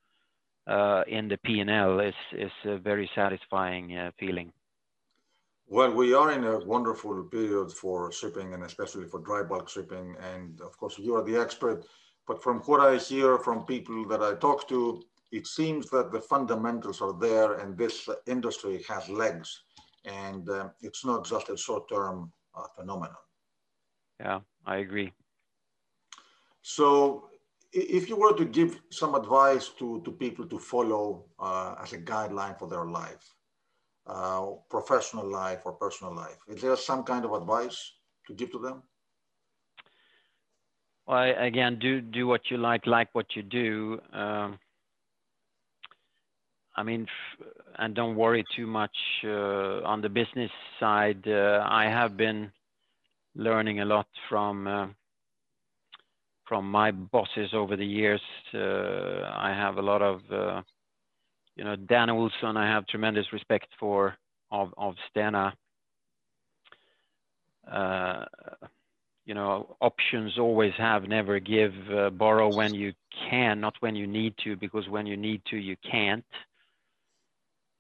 in 0.67 1.29
the 1.29 1.39
P&L 1.45 2.01
is 2.01 2.15
is 2.33 2.53
a 2.65 2.79
very 2.79 3.11
satisfying 3.15 3.97
uh, 3.97 4.11
feeling. 4.19 4.53
Well, 5.67 5.93
we 5.93 6.13
are 6.13 6.31
in 6.33 6.45
a 6.45 6.59
wonderful 6.59 7.25
period 7.25 7.73
for 7.73 8.13
shipping 8.13 8.53
and 8.53 8.65
especially 8.65 9.07
for 9.07 9.21
dry 9.21 9.43
bulk 9.43 9.69
shipping. 9.69 10.15
And 10.21 10.61
of 10.61 10.77
course, 10.77 10.99
you 10.99 11.15
are 11.17 11.25
the 11.25 11.37
expert. 11.37 11.87
But 12.27 12.43
from 12.43 12.61
what 12.61 12.81
I 12.81 12.97
hear 12.97 13.39
from 13.39 13.65
people 13.65 14.07
that 14.09 14.23
I 14.23 14.35
talk 14.35 14.69
to, 14.69 15.03
it 15.33 15.47
seems 15.47 15.91
that 15.91 16.13
the 16.13 16.21
fundamentals 16.21 17.01
are 17.01 17.15
there 17.19 17.55
and 17.55 17.77
this 17.77 18.09
industry 18.27 18.85
has 18.89 19.09
legs 19.09 19.63
and 20.05 20.49
uh, 20.49 20.69
it's 20.81 21.05
not 21.05 21.27
just 21.27 21.49
a 21.49 21.57
short-term 21.57 22.31
uh, 22.55 22.67
phenomenon. 22.77 23.17
Yeah, 24.21 24.41
I 24.67 24.77
agree. 24.77 25.13
So 26.63 27.31
if 27.75 28.09
you 28.09 28.17
were 28.17 28.35
to 28.37 28.45
give 28.45 28.81
some 28.91 29.15
advice 29.15 29.69
to, 29.79 30.01
to 30.05 30.13
people 30.13 30.47
to 30.47 30.59
follow 30.59 31.27
uh, 31.39 31.75
as 31.83 31.93
a 31.93 31.99
guideline 31.99 32.59
for 32.59 32.69
their 32.69 32.87
life, 32.87 33.35
uh, 34.07 34.47
professional 34.71 35.29
life 35.29 35.63
or 35.65 35.73
personal 35.73 36.15
life, 36.15 36.39
is 36.49 36.63
there 36.63 36.77
some 36.77 37.03
kind 37.03 37.25
of 37.25 37.33
advice 37.33 37.93
to 38.27 38.35
give 38.35 38.53
to 38.53 38.59
them? 38.59 38.83
Well, 41.07 41.35
again, 41.37 41.79
do 41.79 42.01
do 42.01 42.27
what 42.27 42.51
you 42.51 42.57
like, 42.57 42.87
like 42.87 43.09
what 43.13 43.27
you 43.37 43.43
do. 43.43 44.01
Um, 44.13 44.59
I 46.77 46.83
mean, 46.83 47.07
and 47.79 47.95
don't 47.95 48.17
worry 48.17 48.45
too 48.57 48.67
much 48.67 48.97
uh, 49.23 49.83
on 49.85 50.01
the 50.01 50.09
business 50.09 50.51
side. 50.81 51.23
Uh, 51.27 51.63
I 51.69 51.85
have 51.85 52.17
been 52.17 52.51
learning 53.37 53.81
a 53.81 53.85
lot 53.85 54.07
from 54.29 54.67
uh, 54.67 54.87
from 56.47 56.71
my 56.71 56.91
bosses 56.91 57.51
over 57.55 57.77
the 57.77 57.87
years. 57.87 58.21
Uh, 58.53 59.31
I 59.37 59.55
have 59.57 59.77
a 59.79 59.83
lot 59.83 60.03
of, 60.03 60.21
uh, 60.31 60.63
you 61.57 61.65
know, 61.65 61.77
Dan 61.77 62.09
Olsson. 62.09 62.57
I 62.57 62.67
have 62.67 62.87
tremendous 62.87 63.33
respect 63.33 63.69
for 63.79 64.17
of 64.51 64.73
of 64.77 64.95
Stena. 65.15 65.53
Uh, 67.71 68.25
you 69.25 69.33
know, 69.33 69.77
options 69.81 70.39
always 70.39 70.75
have, 70.77 71.05
never 71.05 71.41
give, 71.41 71.73
borrow 72.19 72.55
when 72.55 72.75
you 72.75 72.93
can, 73.31 73.59
not 73.59 73.75
when 73.81 73.97
you 73.97 74.07
need 74.07 74.35
to, 74.45 74.55
because 74.55 74.87
when 74.91 75.07
you 75.07 75.17
need 75.17 75.41
to, 75.47 75.57
you 75.57 75.77
can't 75.91 76.25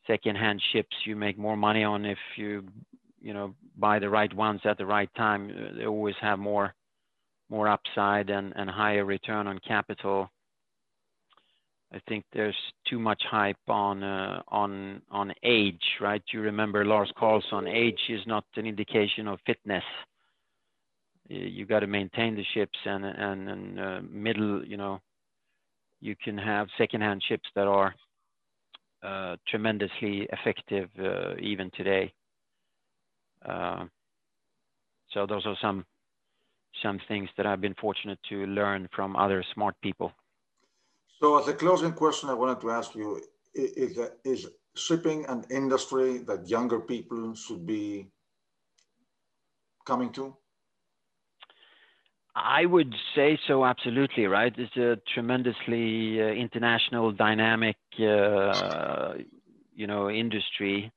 secondhand 0.07 0.63
ships 0.73 0.95
you 1.05 1.17
make 1.17 1.39
more 1.39 1.57
money 1.57 1.85
on 1.85 2.05
if 2.05 2.19
you 2.37 2.65
you 3.21 3.33
know 3.33 3.55
buy 3.77 3.99
the 3.99 4.09
right 4.09 4.33
ones 4.35 4.61
at 4.65 4.79
the 4.79 4.87
right 4.87 5.09
time 5.17 5.51
they 5.77 5.87
always 5.87 6.15
have 6.21 6.39
more 6.39 6.75
more 7.51 7.69
upside 7.69 8.31
and, 8.31 8.53
higher 8.71 9.05
return 9.05 9.47
on 9.47 9.59
capital 9.67 10.31
I 11.95 12.01
think 12.09 12.25
there's 12.33 12.57
too 12.89 12.99
much 12.99 13.23
hype 13.31 13.57
on 13.69 14.03
uh, 14.03 14.43
on 14.49 15.01
on 15.13 15.33
age, 15.45 15.83
right? 16.01 16.23
You 16.33 16.41
remember 16.41 16.85
Lars 16.85 17.13
Carlson. 17.17 17.69
Age 17.69 18.01
is 18.09 18.21
not 18.27 18.45
an 18.57 18.67
indication 18.67 19.29
of 19.29 19.39
fitness. 19.47 19.85
You 21.29 21.65
got 21.65 21.81
to 21.81 21.87
maintain 21.87 22.35
the 22.35 22.45
ships 22.53 22.79
and 22.85 23.79
uh, 23.79 24.01
middle. 24.11 24.65
You 24.67 24.77
know, 24.77 25.01
you 26.01 26.17
can 26.17 26.37
have 26.37 26.67
secondhand 26.77 27.23
ships 27.29 27.49
that 27.55 27.69
are 27.69 27.95
uh, 29.05 29.37
tremendously 29.47 30.29
effective 30.33 30.91
even 31.41 31.71
today. 31.77 32.13
So 33.47 35.27
those 35.29 35.47
are 35.47 35.57
some 35.63 35.85
some 36.83 37.01
things 37.09 37.29
that 37.37 37.47
I've 37.47 37.61
been 37.61 37.75
fortunate 37.75 38.19
to 38.31 38.47
learn 38.47 38.89
from 38.95 39.17
other 39.17 39.45
smart 39.55 39.75
people. 39.83 40.13
So 41.21 41.39
as 41.39 41.49
a 41.49 41.55
closing 41.55 41.93
question, 41.93 42.29
I 42.29 42.35
wanted 42.35 42.61
to 42.61 42.71
ask 42.71 42.95
you, 42.95 43.23
is, 43.55 43.99
is 44.25 44.49
shipping 44.75 45.25
an 45.27 45.45
industry 45.51 46.19
that 46.19 46.49
younger 46.49 46.81
people 46.81 47.35
should 47.35 47.67
be 47.67 48.09
coming 49.87 50.13
to? 50.13 50.37
I 52.37 52.67
would 52.67 52.93
say 53.15 53.39
so, 53.47 53.65
absolutely, 53.65 54.27
right? 54.27 54.53
It's 54.57 54.77
a 54.77 54.99
tremendously 55.15 56.21
uh, 56.21 56.27
international, 56.27 57.13
dynamic, 57.13 57.77
uh, 58.01 59.15
you 59.73 59.87
know, 59.87 60.11
industry, 60.11 60.91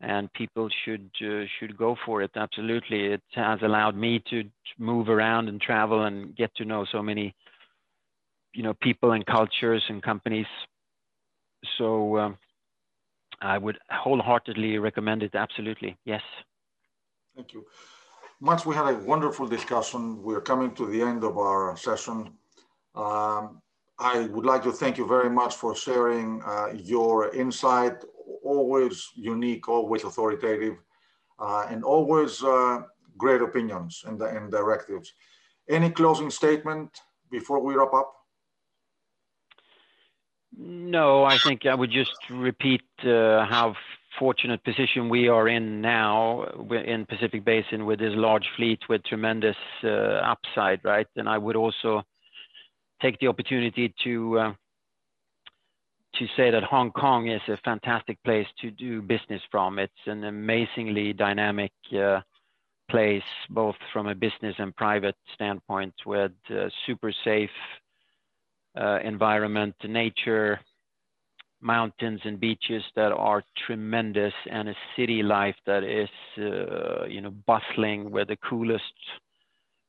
and 0.00 0.32
people 0.32 0.68
should 0.84 1.10
uh, 1.20 1.44
should 1.58 1.76
go 1.76 1.96
for 2.06 2.22
it. 2.22 2.30
Absolutely, 2.36 3.06
it 3.06 3.22
has 3.34 3.58
allowed 3.62 3.96
me 3.96 4.22
to 4.30 4.44
move 4.78 5.08
around 5.08 5.48
and 5.48 5.60
travel 5.60 6.04
and 6.04 6.36
get 6.36 6.54
to 6.56 6.64
know 6.64 6.86
so 6.90 7.02
many, 7.02 7.34
you 8.54 8.62
know, 8.62 8.74
people 8.74 9.12
and 9.12 9.26
cultures 9.26 9.82
and 9.88 10.02
companies. 10.02 10.46
So 11.76 12.18
um, 12.18 12.38
I 13.40 13.58
would 13.58 13.78
wholeheartedly 13.90 14.78
recommend 14.78 15.22
it. 15.22 15.34
Absolutely, 15.34 15.96
yes. 16.04 16.22
Thank 17.34 17.52
you. 17.52 17.66
Mats, 18.40 18.64
we 18.64 18.74
had 18.74 18.86
a 18.94 18.98
wonderful 18.98 19.48
discussion. 19.48 20.22
We're 20.22 20.40
coming 20.40 20.72
to 20.76 20.86
the 20.86 21.02
end 21.02 21.24
of 21.24 21.38
our 21.38 21.76
session. 21.76 22.34
Um, 22.94 23.60
I 23.98 24.26
would 24.26 24.46
like 24.46 24.62
to 24.62 24.72
thank 24.72 24.96
you 24.96 25.06
very 25.06 25.30
much 25.30 25.56
for 25.56 25.74
sharing 25.74 26.42
uh, 26.44 26.68
your 26.74 27.34
insight, 27.34 28.04
always 28.44 29.08
unique, 29.16 29.68
always 29.68 30.04
authoritative, 30.04 30.76
uh, 31.40 31.66
and 31.68 31.82
always 31.82 32.42
uh, 32.42 32.82
great 33.16 33.42
opinions 33.42 34.04
and, 34.06 34.20
and 34.22 34.50
directives. 34.52 35.12
Any 35.68 35.90
closing 35.90 36.30
statement 36.30 37.00
before 37.30 37.60
we 37.60 37.74
wrap 37.74 37.92
up? 37.92 38.14
No, 40.56 41.24
I 41.24 41.38
think 41.38 41.66
I 41.66 41.74
would 41.74 41.90
just 41.90 42.16
repeat 42.30 42.82
uh, 43.04 43.46
how 43.46 43.74
fortunate 44.18 44.64
position 44.64 45.08
we 45.08 45.28
are 45.28 45.48
in 45.48 45.80
now 45.80 46.44
in 46.70 47.06
Pacific 47.06 47.44
Basin 47.44 47.86
with 47.86 48.00
this 48.00 48.14
large 48.14 48.48
fleet 48.56 48.80
with 48.88 49.04
tremendous 49.04 49.56
uh, 49.84 49.88
upside, 50.32 50.84
right? 50.84 51.06
And 51.16 51.28
I 51.28 51.38
would 51.38 51.54
also 51.54 52.02
take 53.00 53.18
the 53.20 53.28
opportunity 53.28 53.94
to 54.04 54.38
uh, 54.38 54.52
to 56.14 56.26
say 56.36 56.50
that 56.50 56.64
Hong 56.64 56.90
Kong 56.90 57.28
is 57.28 57.42
a 57.48 57.56
fantastic 57.58 58.22
place 58.24 58.46
to 58.60 58.70
do 58.70 59.02
business 59.02 59.42
from. 59.50 59.78
It's 59.78 59.92
an 60.06 60.24
amazingly 60.24 61.12
dynamic 61.12 61.72
uh, 61.96 62.20
place, 62.90 63.22
both 63.50 63.76
from 63.92 64.08
a 64.08 64.14
business 64.14 64.56
and 64.58 64.74
private 64.74 65.16
standpoint, 65.34 65.94
with 66.06 66.32
uh, 66.50 66.68
super 66.86 67.12
safe 67.24 67.50
uh, 68.76 68.98
environment, 69.04 69.74
nature, 69.84 70.58
mountains 71.60 72.20
and 72.24 72.38
beaches 72.38 72.82
that 72.94 73.12
are 73.12 73.42
tremendous 73.66 74.32
and 74.50 74.68
a 74.68 74.74
city 74.96 75.22
life 75.22 75.56
that 75.66 75.82
is 75.82 76.08
uh, 76.38 77.04
you 77.06 77.20
know 77.20 77.30
bustling 77.46 78.10
with 78.10 78.28
the 78.28 78.36
coolest 78.36 78.82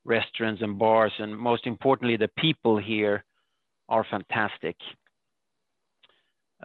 restaurants 0.09 0.61
and 0.61 0.77
bars 0.77 1.13
and 1.19 1.37
most 1.37 1.65
importantly 1.65 2.17
the 2.17 2.31
people 2.37 2.77
here 2.77 3.23
are 3.87 4.05
fantastic 4.09 4.75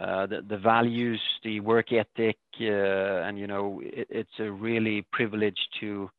uh, 0.00 0.26
the, 0.26 0.42
the 0.48 0.58
values 0.58 1.20
the 1.44 1.60
work 1.60 1.92
ethic 1.92 2.38
uh, 2.60 3.26
and 3.26 3.38
you 3.38 3.46
know 3.46 3.80
it, 3.84 4.06
it's 4.10 4.38
a 4.40 4.50
really 4.50 5.06
privilege 5.12 5.60
to 5.78 6.10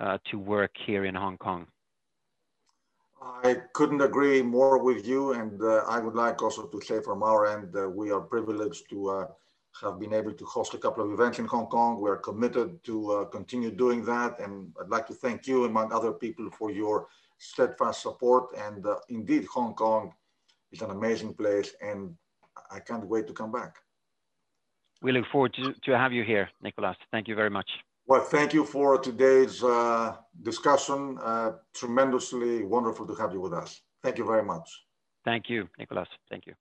uh, 0.00 0.16
to 0.30 0.38
work 0.38 0.70
here 0.86 1.04
in 1.04 1.14
Hong 1.14 1.36
Kong 1.36 1.66
I 3.20 3.56
couldn't 3.72 4.00
agree 4.00 4.42
more 4.42 4.78
with 4.78 5.06
you. 5.06 5.32
And 5.32 5.60
uh, 5.60 5.84
I 5.88 5.98
would 5.98 6.14
like 6.14 6.42
also 6.42 6.66
to 6.66 6.80
say 6.80 7.00
from 7.02 7.22
our 7.22 7.46
end, 7.46 7.74
uh, 7.76 7.88
we 7.88 8.10
are 8.10 8.20
privileged 8.20 8.88
to 8.90 9.10
uh, 9.10 9.26
have 9.80 9.98
been 9.98 10.12
able 10.12 10.32
to 10.32 10.44
host 10.44 10.74
a 10.74 10.78
couple 10.78 11.04
of 11.04 11.12
events 11.12 11.38
in 11.38 11.46
Hong 11.46 11.66
Kong. 11.66 12.00
We 12.00 12.10
are 12.10 12.16
committed 12.16 12.82
to 12.84 13.10
uh, 13.12 13.24
continue 13.26 13.70
doing 13.70 14.04
that. 14.04 14.40
And 14.40 14.72
I'd 14.80 14.88
like 14.88 15.06
to 15.08 15.14
thank 15.14 15.46
you, 15.46 15.64
among 15.64 15.92
other 15.92 16.12
people, 16.12 16.50
for 16.50 16.70
your 16.70 17.08
steadfast 17.38 18.02
support. 18.02 18.56
And 18.56 18.84
uh, 18.86 18.96
indeed, 19.08 19.46
Hong 19.46 19.74
Kong 19.74 20.12
is 20.72 20.82
an 20.82 20.90
amazing 20.90 21.34
place. 21.34 21.74
And 21.80 22.14
I 22.70 22.80
can't 22.80 23.06
wait 23.06 23.26
to 23.28 23.32
come 23.32 23.52
back. 23.52 23.76
We 25.00 25.12
look 25.12 25.26
forward 25.30 25.54
to, 25.54 25.74
to 25.84 25.96
have 25.96 26.12
you 26.12 26.24
here, 26.24 26.48
Nicolas. 26.60 26.96
Thank 27.12 27.28
you 27.28 27.36
very 27.36 27.50
much. 27.50 27.70
Well, 28.06 28.22
thank 28.22 28.52
you 28.52 28.64
for 28.64 28.98
today's 28.98 29.62
uh, 29.62 30.16
discussion. 30.42 31.18
Uh, 31.22 31.52
tremendously 31.74 32.64
wonderful 32.64 33.06
to 33.06 33.14
have 33.14 33.32
you 33.32 33.40
with 33.40 33.52
us. 33.52 33.82
Thank 34.02 34.18
you 34.18 34.24
very 34.24 34.42
much. 34.42 34.68
Thank 35.24 35.50
you, 35.50 35.68
Nicolas. 35.78 36.08
Thank 36.30 36.46
you. 36.46 36.54